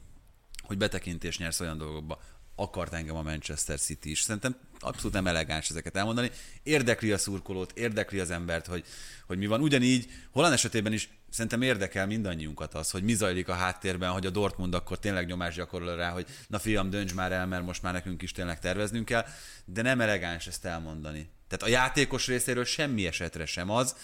[0.62, 2.20] hogy betekintést nyersz olyan dolgokba.
[2.56, 4.20] Akart engem a Manchester City is.
[4.20, 6.30] Szerintem abszolút nem elegáns ezeket elmondani.
[6.62, 8.84] Érdekli a szurkolót, érdekli az embert, hogy,
[9.26, 9.60] hogy mi van.
[9.60, 14.30] Ugyanígy Holland esetében is szerintem érdekel mindannyiunkat az, hogy mi zajlik a háttérben, hogy a
[14.30, 17.92] Dortmund akkor tényleg nyomást gyakorol rá, hogy na fiam, dönts már el, mert most már
[17.92, 19.24] nekünk is tényleg terveznünk kell,
[19.64, 21.28] de nem elegáns ezt elmondani.
[21.58, 23.96] Tehát a játékos részéről semmi esetre sem az,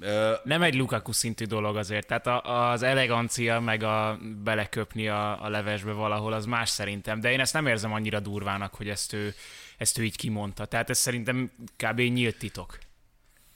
[0.00, 5.44] Ö, Nem egy Lukaku szintű dolog azért, tehát a, az elegancia, meg a beleköpni a,
[5.44, 9.12] a levesbe valahol, az más szerintem, de én ezt nem érzem annyira durvának, hogy ezt
[9.12, 9.34] ő,
[9.76, 10.64] ezt ő így kimondta.
[10.64, 12.00] Tehát ez szerintem kb.
[12.00, 12.78] nyílt titok.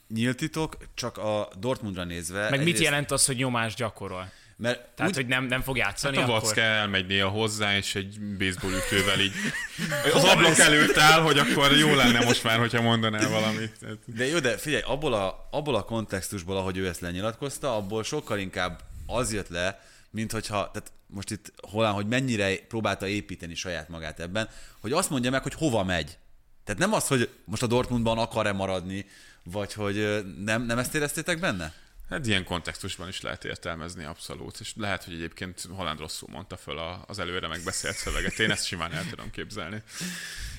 [0.09, 2.41] nyílt titok, csak a Dortmundra nézve.
[2.41, 4.31] Meg mit egyrészt- jelent az, hogy nyomást gyakorol?
[4.61, 6.43] Mert Tehát, úgy, hogy nem, nem fog játszani Hát a akkor?
[6.43, 9.33] Vacke elmegy néha hozzá, és egy baseball ütővel így
[10.15, 13.77] az ablak előtt áll, hogy akkor jó lenne most már, hogyha mondanál valamit.
[14.05, 18.39] De jó, de figyelj, abból a, abból a kontextusból, ahogy ő ezt lenyilatkozta, abból sokkal
[18.39, 23.89] inkább az jött le, mint hogyha, tehát most itt Holán, hogy mennyire próbálta építeni saját
[23.89, 24.49] magát ebben,
[24.81, 26.19] hogy azt mondja meg, hogy hova megy.
[26.65, 29.07] Tehát nem az, hogy most a Dortmundban akar-e maradni,
[29.43, 31.75] vagy hogy nem, nem ezt éreztétek benne?
[32.09, 36.79] Hát ilyen kontextusban is lehet értelmezni abszolút, és lehet, hogy egyébként Holland rosszul mondta föl
[37.07, 38.39] az előre megbeszélt szöveget.
[38.39, 39.83] Én ezt simán el tudom képzelni.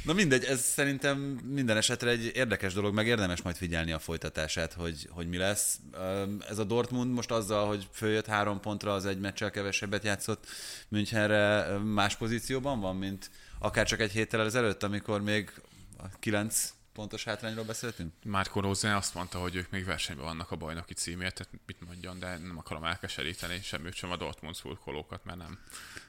[0.04, 4.74] Na mindegy, ez szerintem minden esetre egy érdekes dolog, meg érdemes majd figyelni a folytatását,
[4.74, 5.80] hogy, hogy mi lesz.
[6.50, 10.46] Ez a Dortmund most azzal, hogy följött három pontra, az egy meccsel kevesebbet játszott
[10.88, 15.52] Münchenre más pozícióban van, mint akár csak egy héttel ezelőtt, amikor még
[16.20, 18.14] kilenc pontos hátrányról beszéltünk?
[18.24, 22.20] Márko Rose azt mondta, hogy ők még versenyben vannak a bajnoki címért, tehát mit mondjon,
[22.20, 25.60] de nem akarom elkeseríteni semmit sem a Dortmund szurkolókat, mert nem.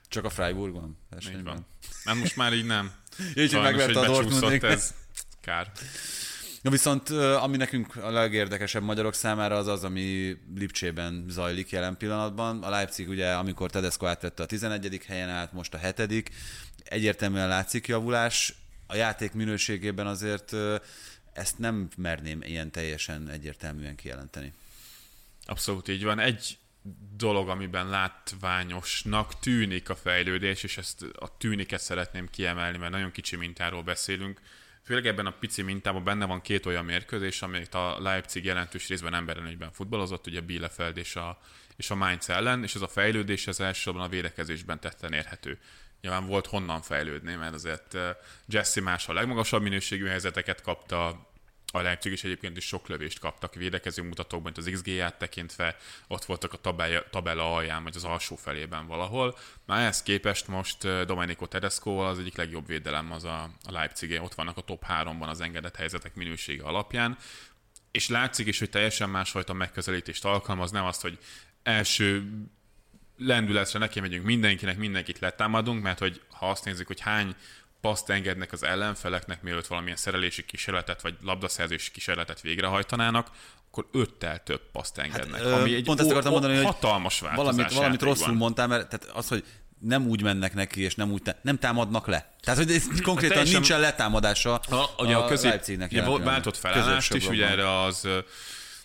[0.09, 0.89] Csak a Freiburgon?
[0.89, 1.55] Így versenyben?
[1.55, 1.67] van.
[2.05, 2.93] Nem, most már így nem.
[3.41, 4.65] Így, hogy megverte a Dortmund.
[4.65, 4.95] ez.
[5.41, 5.73] Kár.
[6.63, 12.63] Ja, viszont ami nekünk a legérdekesebb magyarok számára az az, ami Lipcsében zajlik jelen pillanatban.
[12.63, 15.01] A Leipzig ugye, amikor Tedesco átvette a 11.
[15.07, 16.31] helyen állt, most a 7.
[16.85, 18.55] Egyértelműen látszik javulás.
[18.91, 20.53] A játék minőségében azért
[21.33, 24.53] ezt nem merném ilyen teljesen egyértelműen kijelenteni.
[25.45, 26.19] Abszolút így van.
[26.19, 26.59] Egy
[27.17, 33.37] dolog, amiben látványosnak tűnik a fejlődés, és ezt a tűniket szeretném kiemelni, mert nagyon kicsi
[33.37, 34.41] mintáról beszélünk.
[34.85, 39.15] Főleg ebben a pici mintában benne van két olyan mérkőzés, amelyet a Leipzig jelentős részben
[39.15, 41.41] emberelőnyben futballozott, ugye Bielefeld és a,
[41.77, 45.59] és a Mainz ellen, és ez a fejlődés az elsősorban a védekezésben tetten érhető.
[46.01, 51.29] Nyilván volt honnan fejlődni, mert azért eh, Jesse más a legmagasabb minőségű helyzeteket kapta,
[51.73, 55.77] a Leipzig is egyébként is sok lövést kaptak védekező mutatókban, mint az XG-ját tekintve,
[56.09, 56.81] ott voltak a
[57.11, 59.39] tabella, alján, vagy az alsó felében valahol.
[59.67, 64.21] Már ehhez képest most eh, Domenico Tedesco az egyik legjobb védelem az a, a leipzig
[64.23, 67.19] ott vannak a top 3-ban az engedett helyzetek minősége alapján,
[67.91, 71.19] és látszik is, hogy teljesen másfajta megközelítést alkalmaz, nem azt, hogy
[71.63, 72.31] első
[73.21, 77.35] lendületre neki megyünk mindenkinek, mindenkit letámadunk, mert hogy ha azt nézzük, hogy hány
[77.81, 83.31] paszt engednek az ellenfeleknek, mielőtt valamilyen szerelési kísérletet vagy labdaszerzési kísérletet végrehajtanának,
[83.71, 85.41] akkor öttel több paszt engednek.
[85.41, 88.89] ö, ami egy pont ezt akartam mondani, hogy hatalmas változás Valamit, valamit rosszul mondtál, mert
[88.89, 89.45] tehát az, hogy
[89.79, 92.35] nem úgy mennek neki, és nem úgy, tá- nem támadnak le.
[92.41, 97.15] Tehát, hogy ez konkrétan teljesen- nincsen letámadása A, ugye a, közép, Leipzignek ugye váltott felállást
[97.15, 98.19] is, ugye erre az ö,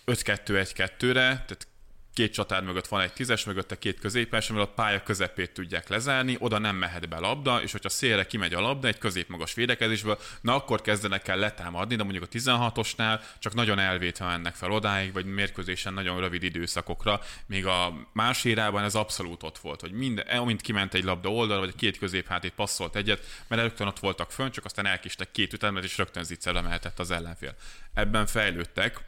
[0.05, 1.67] 5-2-1-2-re, tehát
[2.15, 6.35] két csatár mögött van egy tízes, mögötte két középes, amivel a pálya közepét tudják lezárni,
[6.39, 10.55] oda nem mehet be labda, és hogyha szélre kimegy a labda egy középmagas védekezésből, na
[10.55, 15.25] akkor kezdenek el letámadni, de mondjuk a 16-osnál csak nagyon elvétve mennek fel odáig, vagy
[15.25, 20.61] mérkőzésen nagyon rövid időszakokra, még a más érában ez abszolút ott volt, hogy minden, amint
[20.61, 24.49] kiment egy labda oldal, vagy a két középhátét passzolt egyet, mert rögtön ott voltak fönn,
[24.49, 27.55] csak aztán elkistek két ütemet, és rögtön zicserre mehetett az ellenfél.
[27.93, 28.99] Ebben fejlődtek,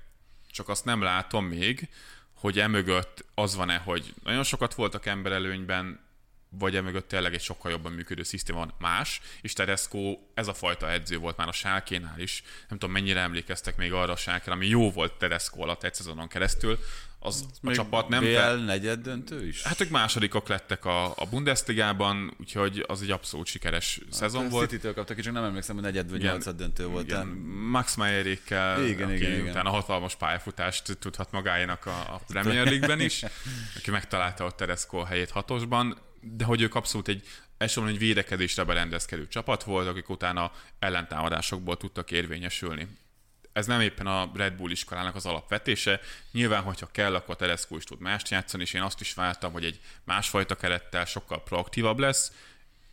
[0.51, 1.89] csak azt nem látom még,
[2.39, 6.05] hogy emögött az van-e, hogy nagyon sokat voltak emberelőnyben,
[6.49, 10.91] vagy emögött tényleg egy sokkal jobban működő szisztém van más, és Tedesco ez a fajta
[10.91, 12.43] edző volt már a Sálkénál is.
[12.69, 16.27] Nem tudom, mennyire emlékeztek még arra a Sálkén, ami jó volt Tedesco alatt egy szezonon
[16.27, 16.79] keresztül.
[17.19, 18.23] Az a csapat nem...
[18.23, 19.63] BL fel- negyed döntő is?
[19.63, 24.69] Hát ők másodikok lettek a, a Bundesligában, úgyhogy az egy abszolút sikeres szezon a volt.
[24.69, 27.05] City-től kaptak, csak nem emlékszem, hogy negyed vagy nyolcad döntő volt.
[27.05, 27.27] Igen,
[27.71, 29.49] Max Meyerékkel, Igen, aki igen, igen.
[29.49, 33.25] utána hatalmas pályafutást tudhat magáénak a, a Premier League-ben is,
[33.75, 34.53] aki megtalálta
[34.89, 37.23] a helyét hatosban, de hogy ők abszolút egy
[37.57, 42.87] elsősorban egy védekezésre berendezkedő csapat volt, akik utána ellentámadásokból tudtak érvényesülni.
[43.57, 45.99] Ez nem éppen a Red Bull iskolának az alapvetése.
[46.31, 49.65] Nyilván, hogyha kell, akkor Tedesco is tud mást játszani, és én azt is vártam, hogy
[49.65, 52.31] egy másfajta kerettel sokkal proaktívabb lesz,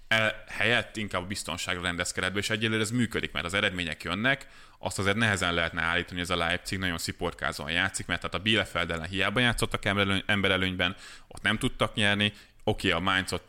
[0.08, 4.48] el, helyett inkább a biztonságra rendezkedett be, és egyelőre ez működik, mert az eredmények jönnek,
[4.78, 8.42] azt azért nehezen lehetne állítani, hogy ez a Leipzig nagyon sziporkázóan játszik, mert tehát a
[8.42, 10.96] Bielefeld ellen hiába játszottak emberelőny, emberelőnyben,
[11.28, 12.32] ott nem tudtak nyerni,
[12.64, 13.42] oké, a Mainzot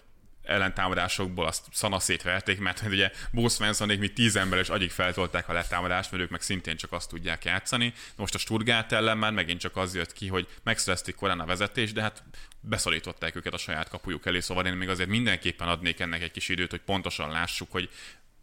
[0.46, 5.54] ellentámadásokból azt szanaszét verték, mert ugye Bo Svenssonék mi tíz ember és agyig feltolták a
[5.54, 7.94] letámadást, mert ők meg szintén csak azt tudják játszani.
[8.16, 11.94] Most a Stuttgart ellen már megint csak az jött ki, hogy megszerezték korán a vezetés,
[11.94, 12.24] de hát
[12.60, 16.50] beszorították őket a saját kapujuk elé, szóval én még azért mindenképpen adnék ennek egy kis
[16.50, 17.90] időt, hogy pontosan lássuk, hogy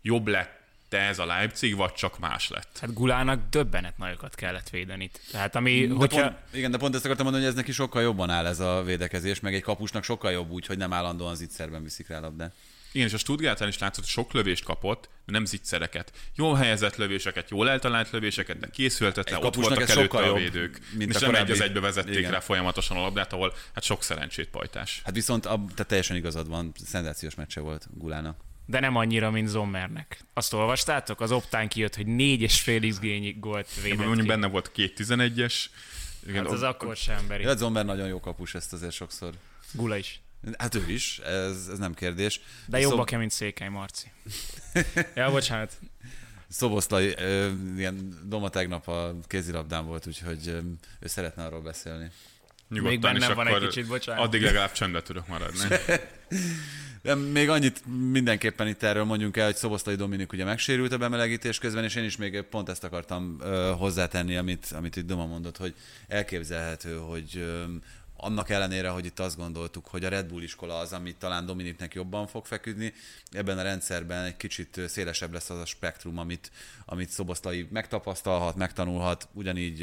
[0.03, 0.61] jobb lett
[0.99, 2.78] ez a Leipzig, vagy csak más lett.
[2.80, 5.11] Hát Gulának döbbenet nagyokat kellett védeni.
[5.30, 6.20] Tehát ami, De hogyha...
[6.20, 8.82] pont, igen, de pont ezt akartam mondani, hogy ez neki sokkal jobban áll ez a
[8.82, 12.55] védekezés, meg egy kapusnak sokkal jobb úgy, hogy nem állandóan zicserben viszik rá labdát.
[12.93, 16.12] Igen, és a Stuttgartán is látszott, hogy sok lövést kapott, de nem zicsereket.
[16.34, 20.36] Jól helyezett lövéseket, jól eltalált lövéseket, de készültetlen, ott kapusnak voltak előtte sokkal a jobb,
[20.36, 20.80] védők.
[20.97, 22.30] mint és a nem egy az korábbi- egybe vezették Igen.
[22.30, 25.01] rá folyamatosan a labdát, ahol hát sok szerencsét pajtás.
[25.05, 28.36] Hát viszont a, te teljesen igazad van, szenzációs meccse volt Gulának.
[28.72, 30.20] De nem annyira, mint Zommernek.
[30.32, 31.20] Azt olvastátok?
[31.20, 35.54] Az optán kijött, hogy négy és fél XG gólt védett Mondjuk benne volt két 11-es.
[36.26, 37.42] Igen, Hát az akkor sem emberi.
[37.42, 39.32] Ja, Zomber nagyon jó kapus, ezt azért sokszor.
[39.72, 40.20] Gula is.
[40.58, 42.40] Hát ő is, ez, ez nem kérdés.
[42.66, 44.10] De jobbak -e, mint Székely Marci.
[45.14, 45.78] ja, bocsánat.
[46.48, 50.58] Szoboszlai, ö, ilyen Doma tegnap a kézilabdán volt, úgyhogy ö,
[51.00, 52.10] ő szeretne arról beszélni.
[52.68, 54.24] Nyugodtan, Még bennem van egy kicsit, bocsánat.
[54.24, 55.60] Addig legalább csendben tudok maradni.
[57.03, 61.59] De még annyit mindenképpen itt erről mondjunk el, hogy Szoboszlai Dominik ugye megsérült a bemelegítés
[61.59, 65.57] közben, és én is még pont ezt akartam ö, hozzátenni, amit, amit itt Doma mondott,
[65.57, 65.74] hogy
[66.09, 67.62] elképzelhető, hogy ö,
[68.22, 71.94] annak ellenére, hogy itt azt gondoltuk, hogy a Red Bull iskola az, amit talán Dominiknek
[71.94, 72.92] jobban fog feküdni,
[73.30, 76.50] ebben a rendszerben egy kicsit szélesebb lesz az a spektrum, amit,
[76.84, 79.82] amit Szoboszlai megtapasztalhat, megtanulhat, ugyanígy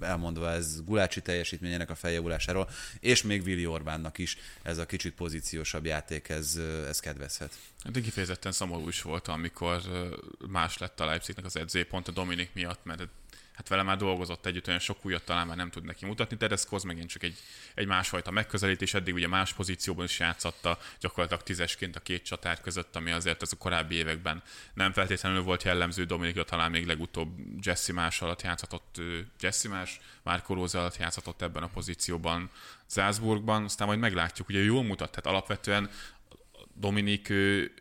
[0.00, 2.68] elmondva ez Gulácsi teljesítményének a feljavulásáról,
[3.00, 7.52] és még Vili Orbánnak is ez a kicsit pozíciósabb játék, ez, ez kedvezhet.
[7.84, 9.80] Hát kifejezetten szomorú is volt, amikor
[10.48, 13.08] más lett a Leipzignek az edzője pont a Dominik miatt, mert
[13.60, 16.74] hát vele már dolgozott együtt, olyan sok újat talán már nem tud neki mutatni, Tedesco
[16.74, 17.38] az megint csak egy,
[17.74, 22.96] egy másfajta megközelítés, eddig ugye más pozícióban is játszatta, gyakorlatilag tízesként a két csatár között,
[22.96, 24.42] ami azért az a korábbi években
[24.74, 29.00] nem feltétlenül volt jellemző, Dominikra talán még legutóbb Jesse Más alatt játszhatott,
[29.40, 32.50] Jesse Más, Márko Róza alatt játszhatott ebben a pozícióban
[32.86, 35.90] Salzburgban, aztán majd meglátjuk, ugye jól mutat, tehát alapvetően
[36.80, 37.32] Dominik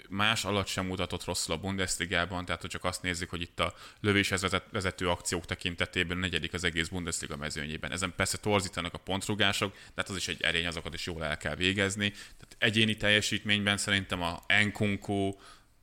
[0.10, 3.74] más alatt sem mutatott rosszul a Bundesligában, tehát hogy csak azt nézzük, hogy itt a
[4.00, 7.92] lövéshez vezet- vezető akciók tekintetében negyedik az egész Bundesliga mezőnyében.
[7.92, 11.38] Ezen persze torzítanak a pontrugások, de hát az is egy erény, azokat is jól el
[11.38, 12.10] kell végezni.
[12.10, 15.34] Tehát egyéni teljesítményben szerintem a Enkunku,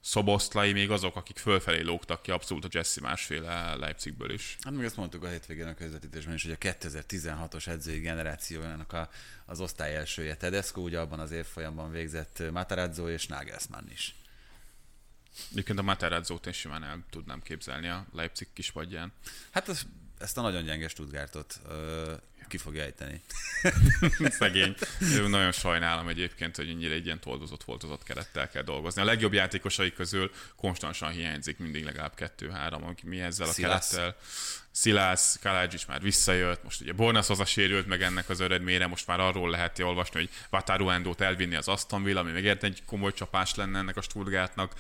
[0.07, 4.57] Szoboszlai még azok, akik fölfelé lógtak ki abszolút a Jesse másféle Leipzigből is.
[4.61, 9.11] Hát meg ezt mondtuk a hétvégén a közvetítésben is, hogy a 2016-os edzői generációjának a,
[9.47, 14.15] az osztály elsője Tedesco, ugye abban az évfolyamban végzett Matarazzo és Nagelsmann is.
[15.51, 19.13] Egyébként a Materazzo-t én simán el tudnám képzelni a Leipzig kispadján.
[19.51, 19.87] Hát az,
[20.19, 21.61] ezt a nagyon gyenge Stuttgartot
[22.49, 23.21] ki fogja ejteni.
[24.39, 24.75] Szegény.
[25.29, 29.03] Nagyon sajnálom egyébként, hogy ennyire egy ilyen toldozott, foltozott kerettel kell dolgozni.
[29.03, 33.91] A legjobb játékosai közül konstansan hiányzik mindig legalább kettő-három, aki mi ezzel a Szilász.
[33.91, 34.17] kerettel.
[34.71, 39.21] Szilász, Kalács már visszajött, most ugye az a sérült meg ennek az eredményre, most már
[39.21, 43.55] arról lehet olvasni, hogy Wataru Endót elvinni az Aston Villa, ami megért egy komoly csapás
[43.55, 44.73] lenne ennek a Stuttgartnak,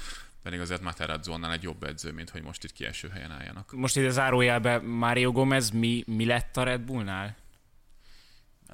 [0.43, 3.73] pedig azért Materazzo-nál egy jobb edző, mint hogy most itt kieső helyen álljanak.
[3.73, 7.37] Most ide zárójelbe Mário Gomez mi, mi lett a Red Bullnál?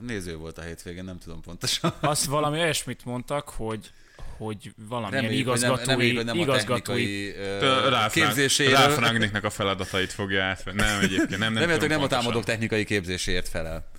[0.00, 1.92] Néző volt a hétvégén, nem tudom pontosan.
[2.00, 3.92] Azt valami olyasmit mondtak, hogy
[4.36, 8.76] hogy valamilyen Reméljük, hogy nem, igazgatói, reméljük, hogy nem a igazgatói technikai Ralf képzéséről.
[8.76, 10.80] Ralf Rangnicknek a feladatait fogja átvenni.
[10.80, 11.38] Nem, egyébként nem.
[11.38, 13.90] nem Remélhetőleg tudom nem a támadók technikai képzéséért felel.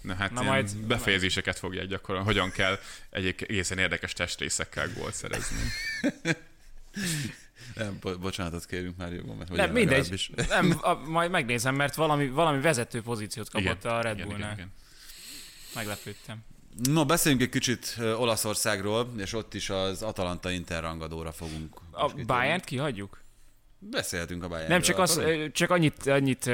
[0.00, 2.78] Na hát Na majd- befejezéseket fogják gyakorolni, hogyan kell
[3.10, 5.56] egy egészen érdekes testrészekkel gólt szerezni.
[7.74, 10.30] Nem, bo- bocsánatot kérünk már jobban, mert Nem, mindegy.
[10.48, 14.52] Nem, a, majd megnézem, mert valami, valami vezető pozíciót kapott a Red igen, Bullnál.
[14.52, 14.72] igen, igen.
[15.74, 16.44] Meglepődtem.
[16.82, 21.80] No, beszéljünk egy kicsit Olaszországról, és ott is az Atalanta Inter rangadóra fogunk.
[21.90, 22.12] A.
[22.26, 23.22] Bayern-t kihagyjuk?
[23.78, 24.76] Beszélhetünk a Bayernről.
[24.76, 25.20] Nem, csak, az,
[25.52, 26.50] csak annyit, annyit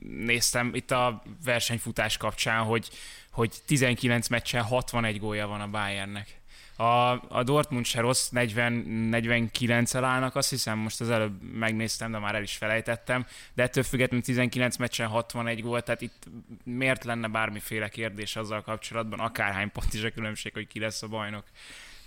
[0.00, 2.88] néztem itt a versenyfutás kapcsán, hogy,
[3.30, 6.41] hogy 19 meccsen 61 gólja van a Bayernnek.
[6.76, 12.34] A, a Dortmund se rossz, 40-49-el állnak, azt hiszem most az előbb megnéztem, de már
[12.34, 16.24] el is felejtettem, de ettől függetlenül 19 meccsen 61 gól, tehát itt
[16.64, 21.08] miért lenne bármiféle kérdés azzal kapcsolatban, akárhány pont is a különbség, hogy ki lesz a
[21.08, 21.44] bajnok.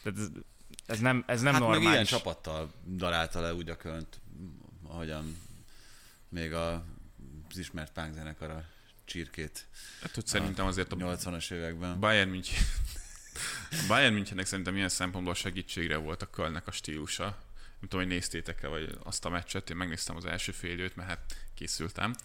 [0.03, 0.27] Tehát ez,
[0.85, 1.93] ez nem, ez nem hát meg normális.
[1.93, 4.19] ilyen csapattal darálta le úgy a könt,
[4.87, 5.37] ahogyan
[6.29, 6.83] még a,
[7.49, 8.63] az ismert punk zenekar a
[9.05, 9.67] csirkét
[10.01, 11.99] Hát ott szerintem azért a 80-as években.
[11.99, 12.63] Bayern München...
[13.87, 17.23] Bayern Münchennek szerintem ilyen szempontból segítségre volt a Kölnek a stílusa.
[17.79, 21.09] Nem tudom, hogy néztétek-e vagy azt a meccset, én megnéztem az első fél időt, mert
[21.09, 22.15] hát készültem.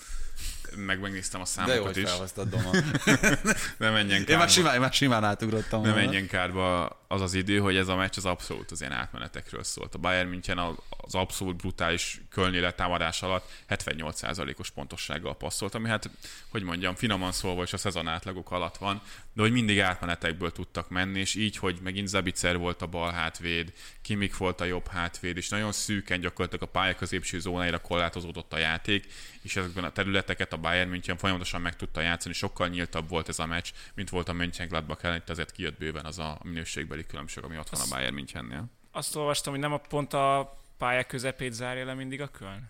[0.77, 2.09] Meg megnéztem a De jó, számokat hogy is.
[2.11, 2.71] felhoztad Doma.
[3.79, 4.39] Ne menjen Én kárba.
[4.39, 5.83] már simán, én már simán átugrottam.
[5.83, 9.65] Ne menjen kárba az az idő, hogy ez a meccs az abszolút az ilyen átmenetekről
[9.65, 9.95] szólt.
[9.95, 10.59] A Bayern München
[10.89, 16.11] az abszolút brutális kölni letámadás alatt 78%-os pontossággal passzolt, ami hát,
[16.49, 19.03] hogy mondjam, finoman szólva is a szezon átlagok alatt van,
[19.33, 23.73] de hogy mindig átmenetekből tudtak menni, és így, hogy megint Zabicer volt a bal hátvéd,
[24.03, 28.59] Kimik volt a jobb hátvéd, és nagyon szűken gyakorlatilag a pálya középső zónáira korlátozódott a
[28.59, 29.07] játék,
[29.43, 33.39] és ezekben a területeket a Bayern München folyamatosan meg tudta játszani, sokkal nyíltabb volt ez
[33.39, 37.45] a meccs, mint volt a Mönchengladbach ellen, itt azért kijött bőven az a minőségbeli különbség,
[37.45, 38.65] ami ott van a Bayern Münchennél.
[38.93, 42.69] Azt olvastam, hogy nem a pont a pálya közepét zárja le mindig a Köln?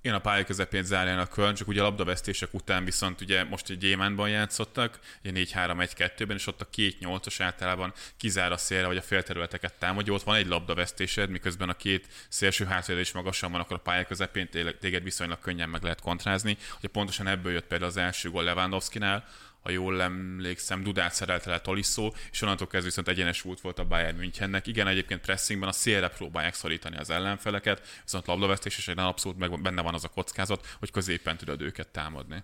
[0.00, 3.70] Igen, a pálya közepén zárján a Köln, csak ugye a labdavesztések után viszont ugye most
[3.70, 8.96] egy gyémántban játszottak, ugye 4-3-1-2-ben, és ott a két nyolcos általában kizár a szélre, vagy
[8.96, 13.60] a félterületeket támadja, ott van egy labdavesztésed, miközben a két szélső hátvéd is magasan van,
[13.60, 14.48] akkor a pálya közepén
[14.80, 16.56] téged viszonylag könnyen meg lehet kontrázni.
[16.78, 19.28] Ugye pontosan ebből jött például az első gól Lewandowski-nál,
[19.68, 23.84] ha jól emlékszem, Dudát szerelte le Tolisso, és onnantól kezdve viszont egyenes út volt a
[23.84, 24.66] Bayern Münchennek.
[24.66, 29.60] Igen, egyébként pressingben a szélre próbálják szorítani az ellenfeleket, viszont labdavesztés és egy abszolút meg,
[29.60, 32.42] benne van az a kockázat, hogy középen tudod őket támadni.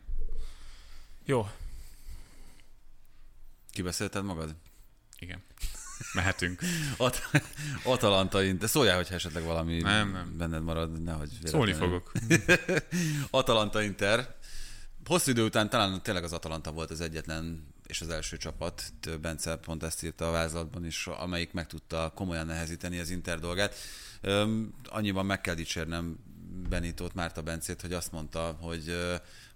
[1.25, 1.49] Jó,
[3.73, 4.55] Kibeszélted magad?
[5.19, 5.43] Igen.
[6.13, 6.61] Mehetünk.
[6.97, 7.31] At-
[7.85, 8.69] Atalanta Inter.
[8.69, 10.37] Szóljál, hogyha esetleg valami Nem, nem.
[10.37, 12.13] benned marad, nehogy Szólni fogok.
[13.31, 14.37] Atalanta Inter.
[15.07, 19.57] Hosszú idő után talán tényleg az Atalanta volt az egyetlen és az első csapat, Bence
[19.57, 23.75] pont ezt írta a vázlatban is, amelyik meg tudta komolyan nehezíteni az Inter dolgát.
[24.85, 26.19] Annyiban meg kell dicsérnem
[26.69, 28.97] Benitót, Márta Bencét, hogy azt mondta, hogy,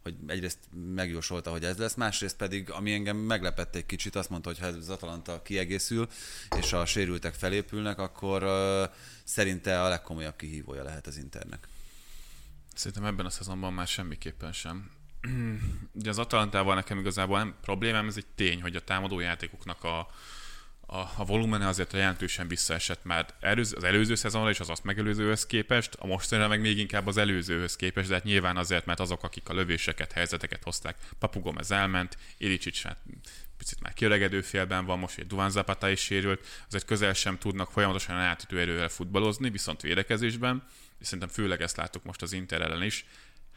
[0.02, 0.58] hogy egyrészt
[0.94, 4.66] megjósolta, hogy ez lesz, másrészt pedig, ami engem meglepett egy kicsit, azt mondta, hogy ha
[4.66, 6.08] az Atalanta kiegészül,
[6.56, 8.42] és a sérültek felépülnek, akkor
[9.24, 11.68] szerinte a legkomolyabb kihívója lehet az Internek.
[12.74, 14.90] Szerintem ebben a szezonban már semmiképpen sem.
[15.98, 19.98] Ugye az Atalantával nekem igazából nem problémám, ez egy tény, hogy a támadó játékoknak a,
[20.90, 25.46] a, a volumene azért jelentősen visszaesett már előző, az előző szezonra és az azt megelőzőhöz
[25.46, 29.22] képest, a mostanra meg még inkább az előzőhöz képest, de hát nyilván azért, mert azok,
[29.22, 32.98] akik a lövéseket, helyzeteket hozták, Papu Gomez elment, Ilicic hát
[33.58, 37.70] picit már kiöregedő félben van, most egy Duvan Zapata is sérült, azért közel sem tudnak
[37.70, 40.62] folyamatosan átütő erővel futballozni, viszont védekezésben,
[41.00, 43.04] és szerintem főleg ezt láttuk most az Inter ellen is,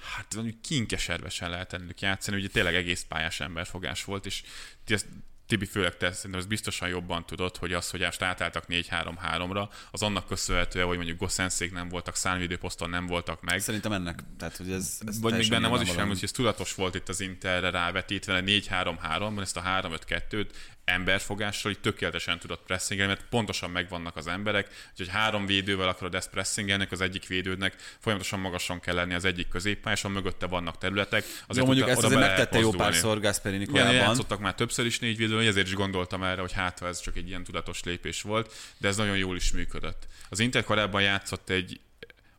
[0.02, 4.44] hát mondjuk kinkeservesen lehet ennük játszani, ugye tényleg egész pályás emberfogás volt, és
[4.86, 5.08] ti ezt
[5.52, 10.02] Tibi, főleg te szerintem ezt biztosan jobban tudod, hogy az, hogy most átálltak 4-3-3-ra, az
[10.02, 13.60] annak köszönhetően, hogy mondjuk Goszenszék nem voltak, szánvédőposzton nem voltak meg.
[13.60, 16.76] Szerintem ennek, tehát hogy ez, ez Vagy még bennem az is elmúlt, hogy ez tudatos
[16.76, 20.50] volt itt az Interre rávetítve, 4-3-3-ban ezt a 3-5-2-t
[20.86, 26.30] emberfogással így tökéletesen tudott pressingelni, mert pontosan megvannak az emberek, hogy három védővel akarod ezt
[26.30, 31.24] pressingelni, az egyik védődnek folyamatosan magasan kell lenni az egyik középpályáson, mögötte vannak területek.
[31.50, 33.96] Jó, mondjuk ezt azért megtette jó párszor Gasperini Igen, korábban.
[33.96, 37.28] játszottak már többször is négy védőn, ezért is gondoltam erre, hogy hát ez csak egy
[37.28, 40.08] ilyen tudatos lépés volt, de ez nagyon jól is működött.
[40.30, 41.80] Az Inter korábban játszott egy,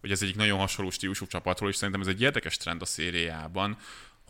[0.01, 3.77] hogy ez egyik nagyon hasonló stílusú csapatról, és szerintem ez egy érdekes trend a szériában,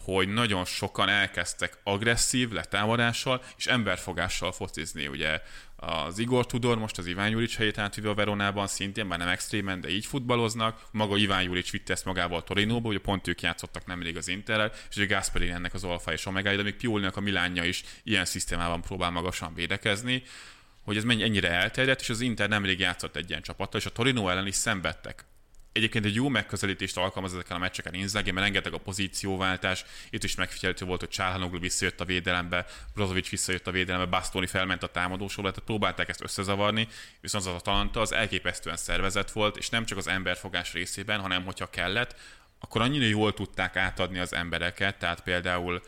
[0.04, 5.06] hogy nagyon sokan elkezdtek agresszív letámadással és emberfogással focizni.
[5.06, 5.40] Ugye
[5.76, 9.80] az Igor Tudor most az Iván Juric helyét átvive a Veronában, szintén már nem extrémen,
[9.80, 10.82] de így futballoznak.
[10.90, 14.96] Maga Iván Juric vitte ezt magával Torinóba, ugye pont ők játszottak nemrég az Interrel, és
[14.96, 18.80] ugye Gasperini ennek az alfa és omegája, de még Piolinak a Milánja is ilyen szisztémában
[18.80, 20.22] próbál magasan védekezni
[20.84, 23.90] hogy ez mennyi ennyire elterjedt, és az Inter nemrég játszott egy ilyen csapattal, és a
[23.90, 25.24] Torino ellen is szenvedtek.
[25.72, 29.84] Egyébként egy jó megközelítést alkalmaz ezeken a meccseken Inzaghi, mert rengeteg a pozícióváltás.
[30.10, 34.82] Itt is megfigyelhető volt, hogy Csálhanoglu visszajött a védelembe, Brozovic visszajött a védelembe, Bastoni felment
[34.82, 36.88] a támadósorba, tehát próbálták ezt összezavarni,
[37.20, 41.70] viszont az Atalanta az elképesztően szervezett volt, és nem csak az emberfogás részében, hanem hogyha
[41.70, 42.16] kellett,
[42.60, 45.82] akkor annyira jól tudták átadni az embereket, tehát például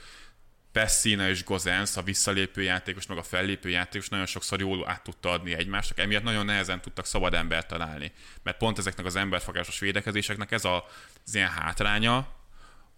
[0.74, 5.30] Pessina és Gozens, a visszalépő játékos, meg a fellépő játékos nagyon sokszor jól át tudta
[5.30, 8.12] adni egymásnak, emiatt nagyon nehezen tudtak szabad embert találni.
[8.42, 10.84] Mert pont ezeknek az emberfogásos védekezéseknek ez a,
[11.26, 12.28] az ilyen hátránya,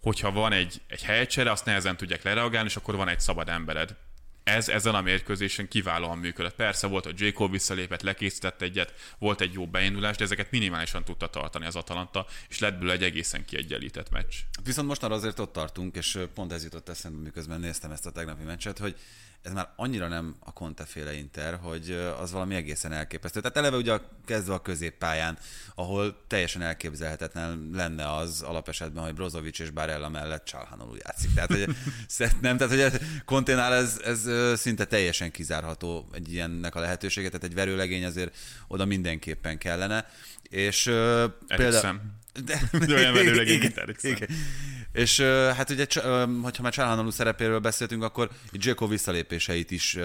[0.01, 3.95] hogyha van egy, egy helycsere, azt nehezen tudják lereagálni, és akkor van egy szabad embered
[4.47, 6.55] ez ezen a mérkőzésen kiválóan működött.
[6.55, 11.27] Persze volt, hogy Jacob visszalépett, lekészített egyet, volt egy jó beindulás, de ezeket minimálisan tudta
[11.27, 14.35] tartani az Atalanta, és lett belőle egy egészen kiegyenlített meccs.
[14.63, 18.43] Viszont most azért ott tartunk, és pont ez jutott eszembe, miközben néztem ezt a tegnapi
[18.43, 18.95] meccset, hogy
[19.41, 23.41] ez már annyira nem a Conte féle Inter, hogy az valami egészen elképesztő.
[23.41, 25.37] Tehát eleve ugye kezdve a középpályán,
[25.75, 31.33] ahol teljesen elképzelhetetlen lenne az alapesetben, hogy Brozovic és Barella mellett Csalhanolú játszik.
[31.33, 31.75] Tehát, hogy
[32.41, 34.29] nem, tehát, hogy Conténál ez, ez
[34.59, 38.35] szinte teljesen kizárható egy ilyennek a lehetőséget, tehát egy verőlegény azért
[38.67, 40.09] oda mindenképpen kellene.
[40.41, 40.83] És
[41.47, 42.01] például...
[42.45, 44.27] De, de olyan verőlegény igen, igen.
[44.91, 45.85] És hát ugye,
[46.41, 49.97] hogyha már Csalhanalú szerepéről beszéltünk, akkor Dzeko visszalépéseit is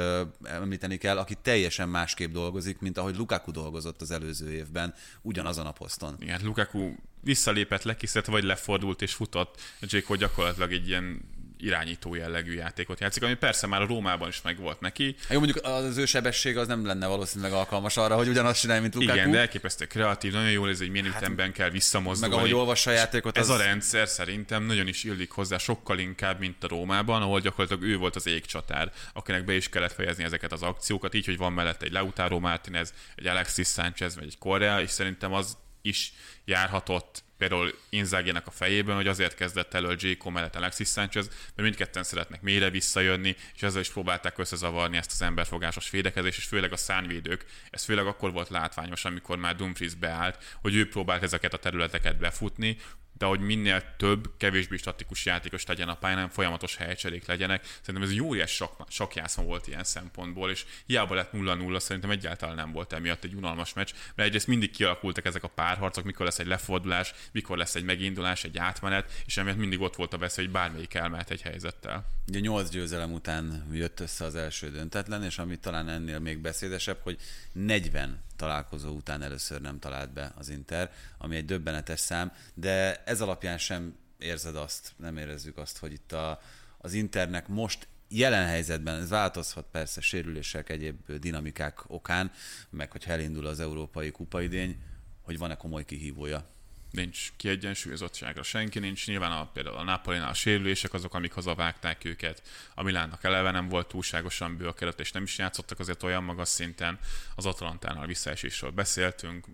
[0.42, 5.72] említeni kell, aki teljesen másképp dolgozik, mint ahogy Lukaku dolgozott az előző évben, ugyanazon a
[5.72, 6.16] poszton.
[6.20, 9.60] Igen, Lukaku visszalépett, lekiszett, vagy lefordult és futott.
[9.80, 11.20] Dzeko gyakorlatilag egy ilyen
[11.62, 15.16] irányító jellegű játékot játszik, ami persze már a Rómában is megvolt neki.
[15.30, 18.94] Jó, mondjuk az ő sebesség az nem lenne valószínűleg alkalmas arra, hogy ugyanazt csinálja, mint
[18.94, 19.16] Lukaku.
[19.16, 22.34] Igen, de elképesztő kreatív, nagyon jól ez, hogy milyen hát, ütemben kell visszamozdulni.
[22.34, 23.38] Meg ahogy olvassa a játékot.
[23.38, 23.60] Ez az...
[23.60, 27.96] a rendszer szerintem nagyon is illik hozzá, sokkal inkább, mint a Rómában, ahol gyakorlatilag ő
[27.96, 31.82] volt az égcsatár, akinek be is kellett fejezni ezeket az akciókat, így, hogy van mellett
[31.82, 36.12] egy Lautaro Martinez, egy Alexis Sánchez, vagy egy Korea, és szerintem az is
[36.44, 40.28] járhatott például Inzágének a fejében, hogy azért kezdett elő J.
[40.30, 45.22] mellett Alexis Sanchez, mert mindketten szeretnek mélyre visszajönni, és ezzel is próbálták összezavarni ezt az
[45.22, 47.44] emberfogásos védekezést, és főleg a szánvédők.
[47.70, 52.18] Ez főleg akkor volt látványos, amikor már Dumfries beállt, hogy ő próbált ezeket a területeket
[52.18, 52.76] befutni,
[53.22, 57.64] de hogy minél több, kevésbé statikus játékos legyen a pályán, folyamatos helycserék legyenek.
[57.80, 62.54] Szerintem ez egy óriás sok, sakjászon volt ilyen szempontból, és hiába lett 0-0, szerintem egyáltalán
[62.54, 66.38] nem volt emiatt egy unalmas meccs, mert egyrészt mindig kialakultak ezek a párharcok, mikor lesz
[66.38, 70.44] egy lefordulás, mikor lesz egy megindulás, egy átmenet, és emiatt mindig ott volt a veszély,
[70.44, 72.06] hogy bármelyik elmehet egy helyzettel.
[72.28, 76.98] Ugye nyolc győzelem után jött össze az első döntetlen, és ami talán ennél még beszédesebb,
[77.02, 77.16] hogy
[77.52, 83.20] 40 találkozó után először nem talált be az Inter, ami egy döbbenetes szám, de ez
[83.20, 86.40] alapján sem érzed azt, nem érezzük azt, hogy itt a,
[86.78, 92.32] az Internek most jelen helyzetben, ez változhat persze sérülések, egyéb dinamikák okán,
[92.70, 94.82] meg hogyha elindul az európai kupaidény,
[95.22, 96.51] hogy van-e komoly kihívója
[96.92, 102.42] nincs kiegyensúlyozottságra senki, nincs nyilván a, például a Napolinál a sérülések azok, amik hazavágták őket.
[102.74, 106.48] A Milánnak eleve nem volt túlságosan bő a és nem is játszottak azért olyan magas
[106.48, 106.98] szinten.
[107.34, 109.46] Az Atalantánál visszaesésről beszéltünk,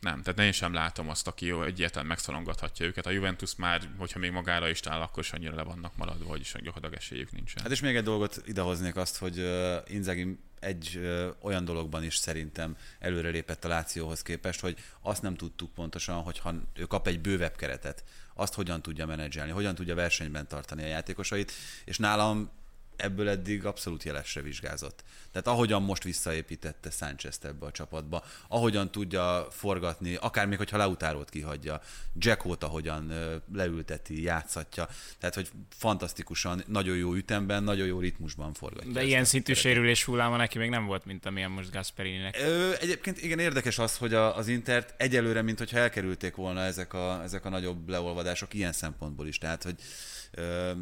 [0.00, 3.06] nem, tehát én sem látom azt, aki egyáltalán megszorongathatja őket.
[3.06, 6.40] A Juventus már, hogyha még magára is áll, akkor is annyira le vannak maradva, hogy
[6.40, 7.62] is gyakorlatilag esélyük nincsen.
[7.62, 12.16] Hát és még egy dolgot idehoznék azt, hogy uh, Inzaghi egy ö, olyan dologban is
[12.16, 17.20] szerintem előrelépett a Lációhoz képest, hogy azt nem tudtuk pontosan, hogy ha ő kap egy
[17.20, 18.04] bővebb keretet,
[18.34, 21.52] azt hogyan tudja menedzselni, hogyan tudja versenyben tartani a játékosait,
[21.84, 22.50] és nálam
[22.98, 25.04] ebből eddig abszolút jelesre vizsgázott.
[25.32, 31.30] Tehát ahogyan most visszaépítette sánchez ebbe a csapatba, ahogyan tudja forgatni, akár még hogyha Lautárót
[31.30, 31.80] kihagyja,
[32.18, 33.12] Jackot ahogyan
[33.52, 34.88] leülteti, játszatja,
[35.18, 38.92] tehát hogy fantasztikusan, nagyon jó ütemben, nagyon jó ritmusban forgatja.
[38.92, 42.36] De ilyen szintű sérülés hulláma neki még nem volt, mint amilyen most Gasperininek.
[42.40, 46.92] Ö, egyébként igen érdekes az, hogy a, az Intert egyelőre, mint hogyha elkerülték volna ezek
[46.92, 49.38] a, ezek a nagyobb leolvadások ilyen szempontból is.
[49.38, 49.74] Tehát, hogy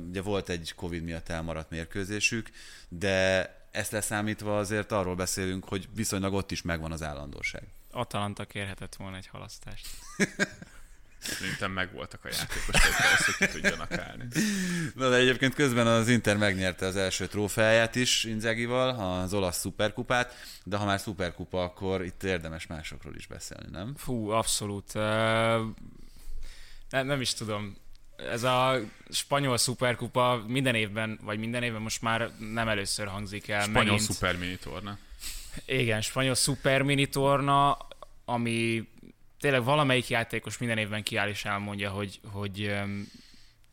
[0.09, 2.51] Ugye volt egy Covid miatt elmaradt mérkőzésük,
[2.89, 7.63] de ezt leszámítva azért arról beszélünk, hogy viszonylag ott is megvan az állandóság.
[7.91, 9.87] Atalanta kérhetett volna egy halasztást.
[11.19, 14.25] Szerintem megvoltak a játékosok ahhoz, hogy ki tudjanak állni.
[14.95, 18.89] Na de egyébként közben az Inter megnyerte az első trófeáját is Inzagival,
[19.23, 20.35] az olasz szuperkupát,
[20.65, 23.95] de ha már szuperkupa, akkor itt érdemes másokról is beszélni, nem?
[23.97, 24.95] Fú, abszolút.
[24.95, 25.03] Uh,
[26.91, 27.77] nem, nem is tudom
[28.17, 33.63] ez a spanyol szuperkupa minden évben, vagy minden évben most már nem először hangzik el.
[33.63, 34.01] Spanyol megint.
[34.01, 34.99] szuper mini torna.
[35.67, 37.79] Igen, spanyol szuper mini torna,
[38.25, 38.89] ami
[39.41, 42.75] tényleg valamelyik játékos minden évben kiáll és elmondja, hogy, hogy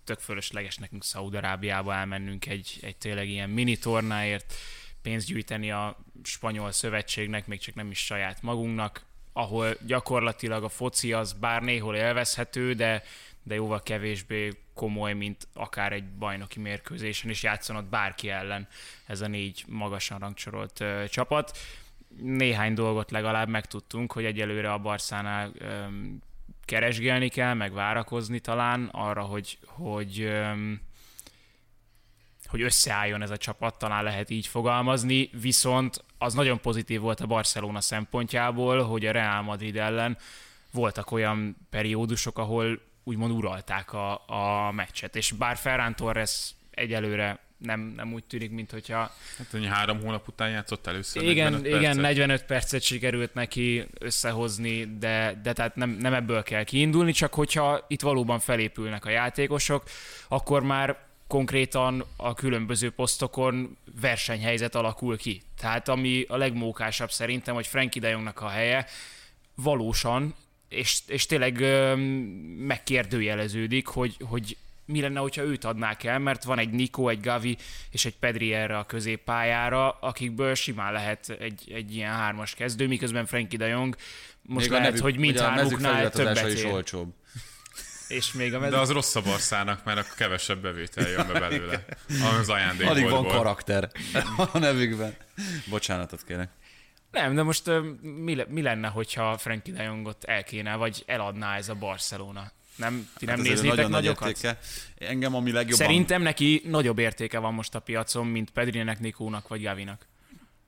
[0.04, 4.54] tök fölösleges nekünk Szaudarábiába elmennünk egy, egy tényleg ilyen mini tornáért,
[5.02, 11.14] pénzt gyűjteni a spanyol szövetségnek, még csak nem is saját magunknak, ahol gyakorlatilag a foci
[11.14, 13.04] az bár néhol élvezhető, de
[13.44, 18.68] de jóval kevésbé komoly, mint akár egy bajnoki mérkőzésen is játszanod bárki ellen
[19.06, 21.58] ez a négy magasan rangcsorolt ö, csapat.
[22.22, 25.84] Néhány dolgot legalább megtudtunk, hogy egyelőre a Barszánál ö,
[26.66, 30.52] keresgélni kell, meg várakozni talán arra, hogy, hogy ö,
[32.48, 37.26] hogy összeálljon ez a csapat, talán lehet így fogalmazni, viszont az nagyon pozitív volt a
[37.26, 40.18] Barcelona szempontjából, hogy a Real Madrid ellen
[40.72, 47.94] voltak olyan periódusok, ahol úgymond uralták a, a meccset, és bár Ferran Torres egyelőre nem,
[47.96, 48.98] nem úgy tűnik, mint hogyha...
[49.38, 52.02] Hát hogy három hónap után játszott először Igen, 45 igen, percet.
[52.02, 57.86] 45 percet sikerült neki összehozni, de, de tehát nem, nem ebből kell kiindulni, csak hogyha
[57.88, 59.84] itt valóban felépülnek a játékosok,
[60.28, 60.98] akkor már
[61.28, 65.42] konkrétan a különböző posztokon versenyhelyzet alakul ki.
[65.58, 68.86] Tehát ami a legmókásabb szerintem, hogy Frankie de Jongnak a helye
[69.56, 70.36] valósan,
[70.74, 71.96] és, és tényleg ö,
[72.58, 77.58] megkérdőjeleződik, hogy, hogy mi lenne, hogyha őt adnák el, mert van egy Nico, egy Gavi
[77.92, 83.26] és egy Pedri erre a középpályára, akikből simán lehet egy, egy ilyen hármas kezdő, miközben
[83.26, 83.96] Frankie de Jong
[84.42, 86.72] most Még a lehet, nevük- hogy mindhármuknál többet is ér.
[86.72, 87.14] olcsóbb.
[88.08, 88.76] És még a De mező...
[88.78, 91.86] az rossz a Barszának, mert akkor kevesebb bevétel jön be belőle.
[92.40, 92.92] Az ajándékból.
[92.96, 93.90] Alig van karakter
[94.54, 95.16] a nevükben.
[95.70, 96.50] Bocsánatot kérek.
[97.14, 101.70] Nem, de most mi, mi lenne, hogyha Frankie de Jongot el kéne, vagy eladná ez
[101.70, 102.52] a Barcelona?
[102.76, 104.28] Nem, ti nem Hát ez egy néznétek nagyon nagy nagyokat?
[104.28, 104.60] értéke.
[104.98, 105.88] Engem ami legjobban...
[105.88, 110.08] Szerintem neki nagyobb értéke van most a piacon, mint Pedrinek, Nikónak vagy Gavinak.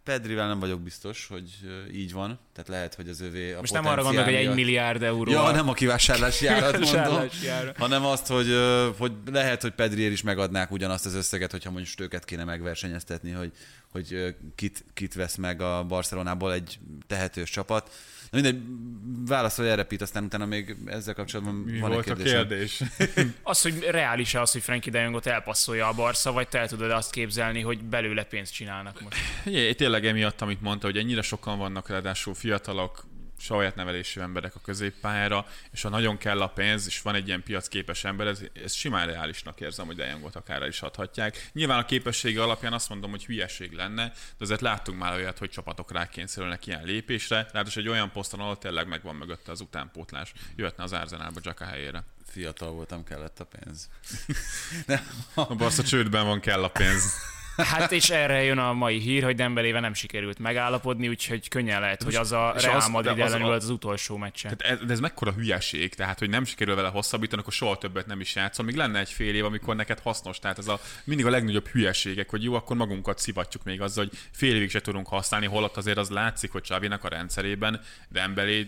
[0.04, 1.50] Pedrivel nem vagyok biztos, hogy
[1.94, 2.40] így van.
[2.56, 5.32] Tehát lehet, hogy az övé a Most nem arra gondolok, hogy egy milliárd euró.
[5.32, 7.28] Ja, nem a kivásárlási árat mondom,
[7.78, 8.48] hanem azt, hogy,
[8.98, 13.32] hogy lehet, hogy Pedriért is megadnák ugyanazt az összeget, hogyha mondjuk most őket kéne megversenyeztetni,
[13.32, 13.52] hogy,
[13.92, 17.92] hogy kit, kit vesz meg a Barcelonából egy tehetős csapat.
[18.36, 18.62] Na mindegy,
[19.26, 22.82] válaszolj erre, Pete, aztán utána még ezzel kapcsolatban Mi van egy volt a kérdés?
[23.44, 26.92] Az, hogy reális-e az, hogy Frankie de Jongot elpasszolja a Barca, vagy te el tudod
[26.92, 29.18] azt képzelni, hogy belőle pénzt csinálnak most?
[29.46, 33.06] Ugye, tényleg emiatt, amit mondta, hogy ennyire sokan vannak, ráadásul fiatalok,
[33.38, 37.44] saját nevelésű emberek a középpályára, és ha nagyon kell a pénz, és van egy ilyen
[37.44, 41.50] piacképes ember, ez, ez simán reálisnak érzem, hogy Dejangot akár el is adhatják.
[41.54, 45.50] Nyilván a képessége alapján azt mondom, hogy hülyeség lenne, de azért láttunk már olyat, hogy
[45.50, 50.34] csapatok rákényszerülnek ilyen lépésre, ráadásul egy olyan poszton, ahol tényleg megvan mögötte az utánpótlás.
[50.56, 52.04] Jöhetne az Arsenalba Jacka helyére.
[52.26, 53.90] Fiatal voltam, kellett a pénz.
[55.50, 57.34] A Barca csődben van, kell a pénz.
[57.58, 62.04] Hát és erre jön a mai hír, hogy Dembelével nem sikerült megállapodni, úgyhogy könnyen lehet,
[62.04, 64.56] hogy az a Real az- Madrid ellen volt az utolsó meccse.
[64.56, 68.06] Tehát ez, de ez mekkora hülyeség, tehát hogy nem sikerül vele hosszabbítani, akkor soha többet
[68.06, 68.66] nem is játszol.
[68.66, 70.40] Még lenne egy fél év, amikor neked hasznos.
[70.40, 74.20] Tehát ez a mindig a legnagyobb hülyeségek, hogy jó, akkor magunkat szivatjuk még azzal, hogy
[74.32, 78.68] fél évig se tudunk használni, holott azért az látszik, hogy Csavinak a rendszerében Dembélé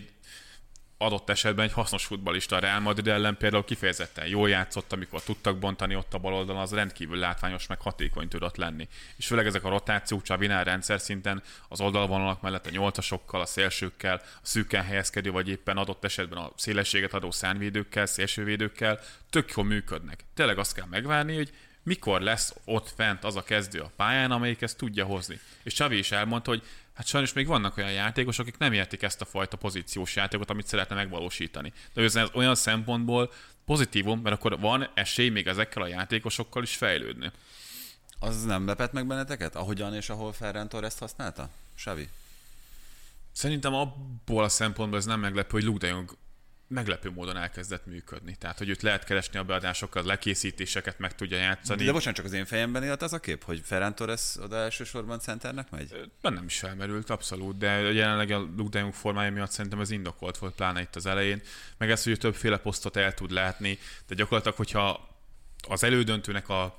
[0.98, 5.58] adott esetben egy hasznos futbalista a Real Madrid ellen például kifejezetten jól játszott, amikor tudtak
[5.58, 8.88] bontani ott a bal oldalon, az rendkívül látványos, meg hatékony tudott lenni.
[9.16, 14.22] És főleg ezek a rotációk Csavinál rendszer szinten az oldalvonalak mellett a nyolcasokkal, a szélsőkkel,
[14.24, 20.24] a szűken helyezkedő, vagy éppen adott esetben a szélességet adó szánvédőkkel, szélsővédőkkel tök jól működnek.
[20.34, 24.62] Tényleg azt kell megvárni, hogy mikor lesz ott fent az a kezdő a pályán, amelyik
[24.62, 25.40] ezt tudja hozni.
[25.62, 26.62] És Csavi is elmondta, hogy
[26.98, 30.66] hát sajnos még vannak olyan játékosok, akik nem értik ezt a fajta pozíciós játékot, amit
[30.66, 31.72] szeretne megvalósítani.
[31.94, 33.32] De ez olyan szempontból
[33.64, 37.30] pozitívum, mert akkor van esély még ezekkel a játékosokkal is fejlődni.
[38.18, 39.56] Az nem lepett meg benneteket?
[39.56, 41.50] Ahogyan és ahol Ferran Torres használta?
[41.76, 42.08] Xavi?
[43.32, 46.16] Szerintem abból a szempontból ez nem meglepő, hogy Luke de Jong
[46.68, 48.36] meglepő módon elkezdett működni.
[48.36, 51.84] Tehát, hogy őt lehet keresni a beadásokkal, lekészítéseket meg tudja játszani.
[51.84, 55.18] De bocsánat, csak az én fejemben élt az a kép, hogy Ferran Torres oda elsősorban
[55.18, 56.10] centernek megy?
[56.22, 60.54] Bennem is felmerült, abszolút, de jelenleg a Luke de formája miatt szerintem ez indokolt volt,
[60.54, 61.42] pláne itt az elején.
[61.76, 65.16] Meg ez, hogy többféle posztot el tud látni, de gyakorlatilag, hogyha
[65.68, 66.76] az elődöntőnek a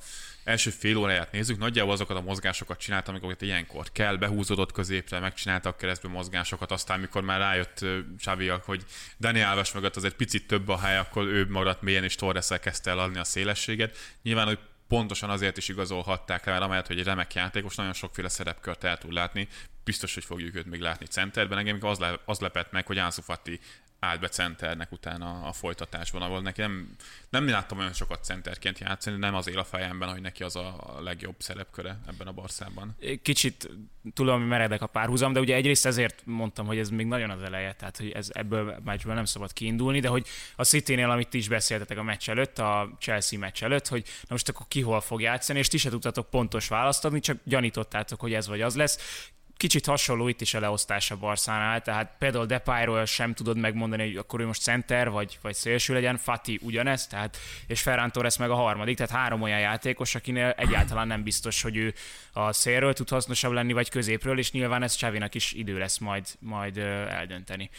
[0.49, 5.77] első fél óráját nézzük, nagyjából azokat a mozgásokat csináltam, amiket ilyenkor kell, behúzódott középre, megcsináltak
[5.77, 7.85] keresztbe mozgásokat, aztán mikor már rájött
[8.17, 8.83] Xavi, hogy
[9.19, 12.89] Dani Alves mögött azért picit több a hely, akkor ő maradt mélyen, és torres kezdte
[12.89, 13.97] el adni a szélességet.
[14.23, 18.29] Nyilván, hogy pontosan azért is igazolhatták rá, mert amellett, hogy egy remek játékos, nagyon sokféle
[18.29, 19.47] szerepkört el tud látni.
[19.83, 21.57] Biztos, hogy fogjuk őt még látni centerben.
[21.57, 23.59] Engem az, le, az lepett meg, hogy Ansu Fati
[23.99, 26.95] állt be centernek utána a folytatásban, ahol neki nem,
[27.29, 30.97] nem láttam olyan sokat centerként játszani, nem az él a fejemben, hogy neki az a
[30.99, 32.95] legjobb szerepköre ebben a Barszában.
[33.21, 33.69] Kicsit
[34.13, 37.73] tudom, meredek a párhuzam, de ugye egyrészt ezért mondtam, hogy ez még nagyon az eleje,
[37.73, 41.37] tehát hogy ez ebből a meccsből nem szabad kiindulni, de hogy a City-nél, amit ti
[41.37, 45.01] is beszéltetek a meccs előtt, a Chelsea meccs előtt, hogy na most akkor ki hol
[45.01, 48.75] fog játszani, és ti se tudtatok pontos választ adni, csak gyanítottátok, hogy ez vagy az
[48.75, 49.29] lesz
[49.59, 54.15] kicsit hasonló itt is a leosztás a Barszánál, tehát például Depayról sem tudod megmondani, hogy
[54.15, 57.37] akkor ő most center vagy, vagy szélső legyen, Fati ugyanez, tehát,
[57.67, 61.77] és Ferran Torres meg a harmadik, tehát három olyan játékos, akinél egyáltalán nem biztos, hogy
[61.77, 61.93] ő
[62.33, 66.25] a szélről tud hasznosabb lenni, vagy középről, és nyilván ez Csavinak is idő lesz majd,
[66.39, 67.69] majd eldönteni.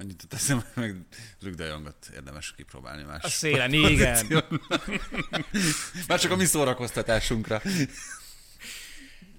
[0.00, 0.96] Annyit teszem, meg
[1.40, 3.22] Luke de Jongot érdemes kipróbálni más.
[3.22, 4.44] A szélen, igen.
[6.08, 7.62] Már csak a mi szórakoztatásunkra.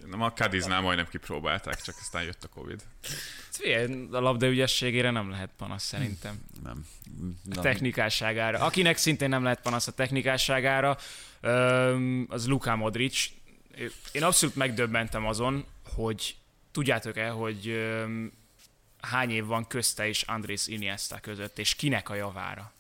[0.10, 2.84] Nem, a Cadiznál majdnem kipróbálták, csak aztán jött a Covid.
[3.50, 6.42] Figyelj, A labda ügyességére nem lehet panasz szerintem.
[6.64, 6.86] Nem.
[7.50, 8.60] A Na, technikásságára.
[8.60, 10.98] Akinek szintén nem lehet panasz a technikásságára,
[12.28, 13.30] az Luka Modric.
[14.12, 16.36] Én abszolút megdöbbentem azon, hogy
[16.72, 17.90] tudjátok-e, hogy
[19.02, 22.74] hány év van közte és Andrés Iniesta között, és kinek a javára?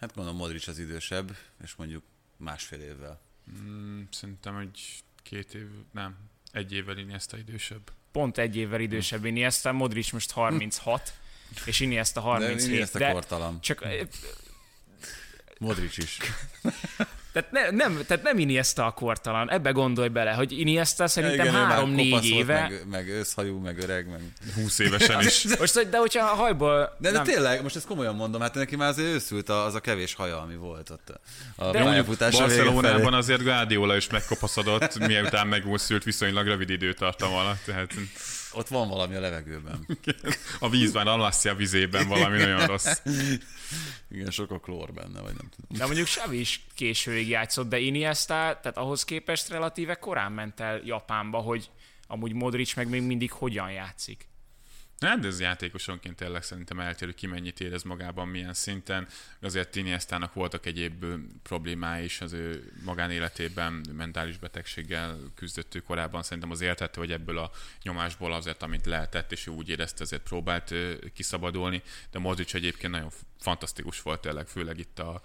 [0.00, 2.02] Hát gondolom Modric az idősebb, és mondjuk
[2.36, 3.20] másfél évvel.
[3.60, 6.16] Mm, szerintem egy két év, nem,
[6.54, 7.92] egy évvel Iniesta idősebb.
[8.12, 11.12] Pont egy évvel idősebb Iniesta, Modric most 36,
[11.64, 12.76] és Iniesta 37.
[12.76, 13.60] De ezt a kortalan.
[13.60, 13.86] csak
[15.58, 16.18] Modric is.
[17.34, 22.24] Tehát, ne, nem, tehát nem Iniesta a kortalan, ebbe gondolj bele, hogy Iniesta szerintem három-négy
[22.24, 22.60] éve.
[22.60, 24.20] Meg, meg őszhajú, meg öreg, meg...
[24.54, 25.44] 20 évesen is.
[25.58, 26.96] Most, de hogyha a hajból...
[26.98, 29.74] De, de nem, tényleg, most ezt komolyan mondom, hát neki már azért őszült a- az
[29.74, 31.20] a kevés haja, ami volt ott a,
[31.64, 37.94] a De pályafutása Barcelonában azért Guardiola is megkopaszodott, miután megúszült viszonylag rövid időtartam alatt, tehát
[38.52, 39.86] Ott van valami a levegőben.
[40.58, 43.00] a vízben, Almassia vizében valami nagyon rossz.
[44.10, 45.78] Igen, sok a klór benne, vagy nem tudom.
[45.78, 50.80] de mondjuk Xavi is későig játszott, de Iniesta, tehát ahhoz képest relatíve korán ment el
[50.84, 51.70] Japánba, hogy
[52.06, 54.28] amúgy Modric meg még mindig hogyan játszik.
[55.00, 59.08] Hát de ez játékosonként tényleg szerintem eltérő, ki mennyit érez magában, milyen szinten.
[59.40, 61.04] Azért Iniestának voltak egyéb
[61.42, 66.22] problémái is az ő magánéletében, mentális betegséggel küzdött ő korábban.
[66.22, 67.50] Szerintem az értette, hogy ebből a
[67.82, 70.74] nyomásból azért, amit lehetett, és úgy érezte, azért próbált
[71.14, 71.82] kiszabadulni.
[72.10, 75.22] De Modric egyébként nagyon fantasztikus volt tényleg, főleg itt a,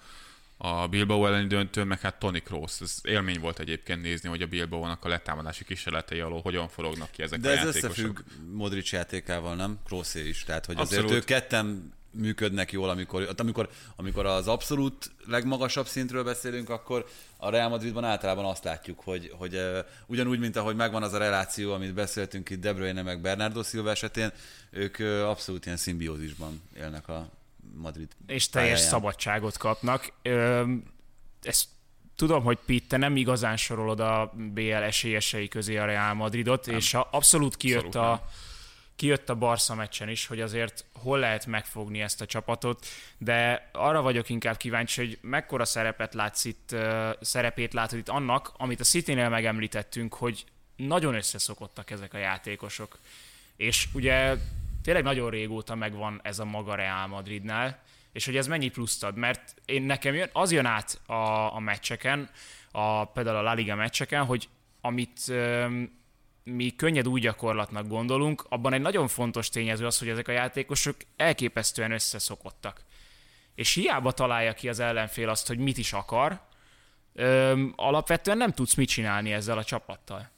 [0.62, 2.82] a Bilbao elleni döntő, meg hát Tony Kroos.
[2.82, 7.22] Ez élmény volt egyébként nézni, hogy a Bilbao-nak a letámadási kísérletei alól hogyan forognak ki
[7.22, 7.90] ezek De a ez játékosok.
[7.90, 8.20] összefügg
[8.52, 9.80] Modric játékával, nem?
[9.86, 10.44] Kroosé is.
[10.44, 11.04] Tehát, hogy Abszolút.
[11.04, 17.06] azért ők ketten működnek jól, amikor, amikor, amikor az abszolút legmagasabb szintről beszélünk, akkor
[17.38, 21.18] a Real Madridban általában azt látjuk, hogy, hogy uh, ugyanúgy, mint ahogy megvan az a
[21.18, 24.32] reláció, amit beszéltünk itt De Bruyne meg Bernardo Silva esetén,
[24.70, 27.30] ők uh, abszolút ilyen szimbiózisban élnek a
[27.76, 28.92] Madrid És teljes pályáján.
[28.92, 30.12] szabadságot kapnak.
[31.42, 31.66] Ezt
[32.16, 36.76] tudom, hogy Pitt, te nem igazán sorolod a BL esélyesei közé a Real Madridot, nem.
[36.76, 38.30] és a, abszolút kijött Abszolút a, nem.
[38.96, 42.86] kijött a Barca meccsen is, hogy azért hol lehet megfogni ezt a csapatot,
[43.18, 46.76] de arra vagyok inkább kíváncsi, hogy mekkora szerepet látsz itt,
[47.22, 50.46] szerepét látod itt annak, amit a City-nél megemlítettünk, hogy
[50.76, 52.98] nagyon összeszokottak ezek a játékosok.
[53.56, 54.36] És ugye
[54.90, 57.82] tényleg nagyon régóta megvan ez a maga Real Madridnál,
[58.12, 61.14] és hogy ez mennyi pluszt ad, mert én nekem jön, az jön át a,
[61.56, 62.30] a meccseken,
[62.72, 64.50] a, például a La Liga meccseken, hogy
[64.82, 65.92] amit öm,
[66.44, 70.96] mi könnyed új gyakorlatnak gondolunk, abban egy nagyon fontos tényező az, hogy ezek a játékosok
[71.18, 72.82] elképesztően összeszokottak.
[73.56, 76.42] És hiába találja ki az ellenfél azt, hogy mit is akar,
[77.14, 80.30] öm, alapvetően nem tudsz mit csinálni ezzel a csapattal.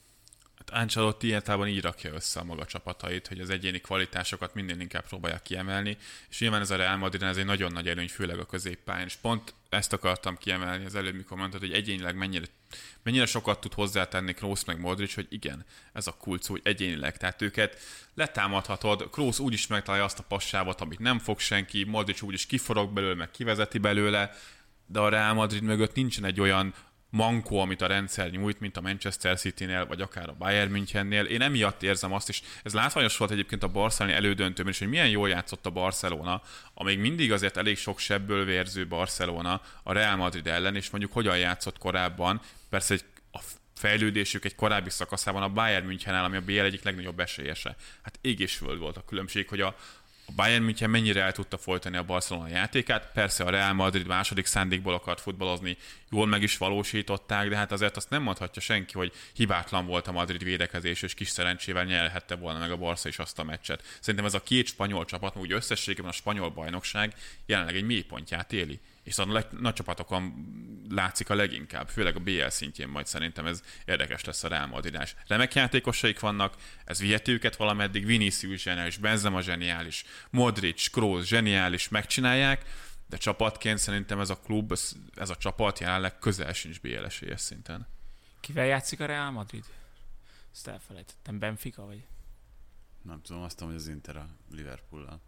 [0.72, 5.41] Ancelotti általában így rakja össze a maga csapatait, hogy az egyéni kvalitásokat minél inkább próbálják
[5.41, 5.97] kiemelni,
[6.30, 9.15] és nyilván ez a Real Madrid ez egy nagyon nagy előny, főleg a középpályán, és
[9.15, 12.45] pont ezt akartam kiemelni az előbb, mikor mondtad, hogy egyénileg mennyire,
[13.03, 17.41] mennyire sokat tud hozzátenni Kroos meg Modric, hogy igen, ez a kulcs, hogy egyénileg, tehát
[17.41, 17.78] őket
[18.13, 22.45] letámadhatod, Kroos úgy is megtalálja azt a passávot, amit nem fog senki, Modric úgy is
[22.45, 24.32] kiforog belőle, meg kivezeti belőle,
[24.86, 26.74] de a Real Madrid mögött nincsen egy olyan
[27.12, 31.26] mankó, amit a rendszer nyújt, mint a Manchester City-nél, vagy akár a Bayern Münchennél.
[31.26, 35.09] Én emiatt érzem azt is, ez látványos volt egyébként a Barcelona elődöntőben is, hogy milyen
[35.09, 36.41] jól játszott a Barcelona,
[36.74, 41.38] amíg mindig azért elég sok sebből vérző Barcelona a Real Madrid ellen, és mondjuk hogyan
[41.38, 43.39] játszott korábban, persze egy a
[43.76, 47.76] fejlődésük egy korábbi szakaszában a Bayern München áll, ami a BL egyik legnagyobb esélyese.
[48.01, 49.76] Hát ég volt a különbség, hogy a,
[50.32, 53.12] a Bayern München mennyire el tudta folytani a Barcelona játékát.
[53.14, 55.78] Persze a Real Madrid második szándékból akart futballozni,
[56.10, 60.12] jól meg is valósították, de hát azért azt nem mondhatja senki, hogy hibátlan volt a
[60.12, 63.84] Madrid védekezés, és kis szerencsével nyerhette volna meg a Barca is azt a meccset.
[64.00, 67.14] Szerintem ez a két spanyol csapat, úgy összességében a spanyol bajnokság
[67.46, 68.80] jelenleg egy mélypontját éli.
[69.04, 70.34] És a leg- nagy csapatokon
[70.89, 75.16] látszik a leginkább, főleg a BL szintjén majd szerintem ez érdekes lesz a Real Madridás.
[75.28, 82.66] Remek játékosaik vannak, ez viheti őket valameddig, Vinicius zseniális, Benzema zseniális, Modric, Kroos zseniális, megcsinálják,
[83.08, 87.41] de csapatként szerintem ez a klub, ez, ez a csapat jelenleg közel sincs BL esélyes
[87.41, 87.88] szinten.
[88.39, 89.64] Kivel játszik a Real Madrid?
[90.54, 91.39] Ezt elfelejtettem.
[91.39, 92.06] Benfica vagy?
[93.02, 95.22] Nem tudom, azt tudom, hogy az Inter a Liverpool-al.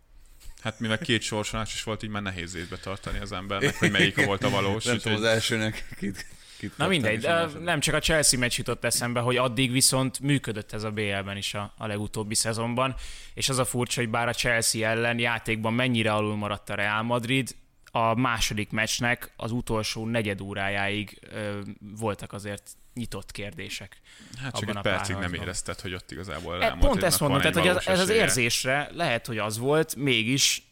[0.64, 4.26] Hát mivel két sorsolás is volt, így már nehéz észbe tartani az embernek, hogy melyik
[4.26, 4.84] volt a valós.
[4.84, 6.25] Nem tudom, az elsőnek kit,
[6.58, 10.74] Kit Na mindegy, de nem csak a Chelsea meccs jutott eszembe, hogy addig viszont működött
[10.74, 12.96] ez a BL-ben is a, a legutóbbi szezonban,
[13.33, 17.04] és az a furcsa, hogy bár a Chelsea ellen játékban mennyire alul maradt a Real
[17.04, 17.55] Madrid,
[17.92, 23.97] a második meccsnek az utolsó negyed órájáig ö, voltak azért nyitott kérdések.
[24.41, 27.39] Hát csak abban egy a percig nem érezted, hogy ott igazából E, pont ezt mondom,
[27.39, 30.63] tehát hogy valós ez az érzésre lehet, hogy az volt, mégis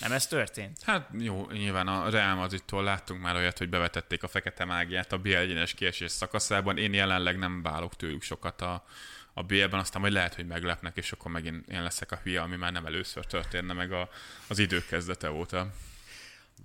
[0.00, 0.82] nem ez történt.
[0.82, 5.18] Hát jó, nyilván a Real Madridtól láttunk már olyat, hogy bevetették a fekete mágiát a
[5.18, 6.78] BL egyenes kiesés szakaszában.
[6.78, 8.84] Én jelenleg nem válok tőlük sokat a,
[9.32, 12.56] a BL-ben, aztán majd lehet, hogy meglepnek, és akkor megint én leszek a hülye, ami
[12.56, 14.08] már nem először történne meg a,
[14.46, 15.70] az idő kezdete óta.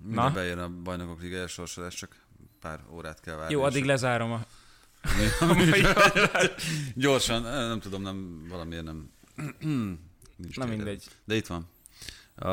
[0.00, 2.16] Minden bejön a bajnokok ligája sorsolás, csak
[2.60, 3.52] pár órát kell várni.
[3.52, 4.40] Jó, addig lezárom a...
[6.94, 9.10] Gyorsan, eh, nem tudom, nem, valamiért nem.
[9.60, 10.68] Nincs Na tényleg.
[10.76, 11.04] mindegy.
[11.24, 11.68] De itt van.
[12.34, 12.50] A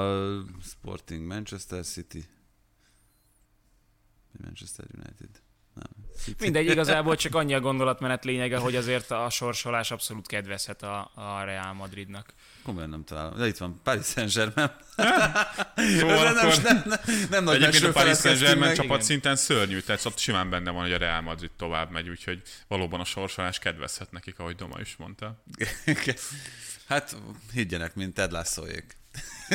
[0.62, 2.26] Sporting Manchester City.
[4.44, 5.30] Manchester United.
[5.74, 6.04] Nem.
[6.40, 11.44] Mindegy, igazából csak annyi a gondolatmenet lényege, hogy azért a sorsolás abszolút kedvezhet a, a
[11.44, 12.34] Real Madridnak.
[12.64, 13.38] Komolyan nem találom.
[13.38, 14.72] De itt van, Paris Saint-Germain.
[16.00, 16.62] Szóval nem, akkor...
[16.62, 19.02] nem, nem, nem nagy Egyébként a Paris Saint-Germain csapat Igen.
[19.02, 23.00] szinten szörnyű, tehát ott simán benne van, hogy a Real Madrid tovább megy, úgyhogy valóban
[23.00, 25.44] a sorsolás kedvezhet nekik, ahogy Doma is mondta.
[26.88, 27.16] Hát
[27.54, 28.98] higgyenek, mint Ted Lasso-ék.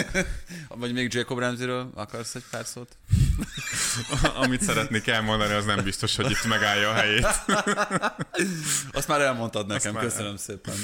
[0.68, 2.96] Vagy még Jacob Ramsey-ről akarsz egy pár szót?
[4.42, 7.26] Amit szeretnék elmondani, az nem biztos, hogy itt megállja a helyét.
[8.92, 10.74] Azt már elmondtad nekem, már- köszönöm szépen.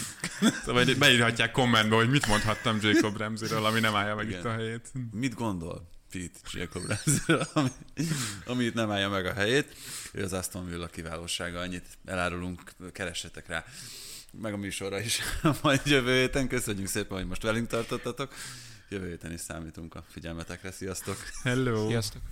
[0.64, 4.38] Vagy beírhatják kommentbe, hogy mit mondhattam Jacob Ramsey-ről, ami nem állja meg Igen.
[4.38, 4.92] itt a helyét.
[5.12, 7.70] Mit gondol Pete Jacob Ramsey-ről, ami,
[8.46, 9.76] ami itt nem állja meg a helyét?
[10.12, 13.64] Ő az Aston Villa kiválósága, annyit elárulunk, keressetek rá
[14.40, 15.20] meg a műsorra is
[15.62, 16.48] majd jövő héten.
[16.48, 18.32] Köszönjük szépen, hogy most velünk tartottatok.
[18.88, 20.70] Jövő héten is számítunk a figyelmetekre.
[20.70, 21.16] Sziasztok!
[21.42, 21.88] Hello!
[21.88, 22.22] Sziasztok!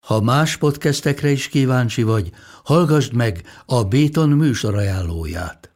[0.00, 2.30] Ha más podcastekre is kíváncsi vagy,
[2.64, 5.75] hallgassd meg a Béton műsor ajánlóját.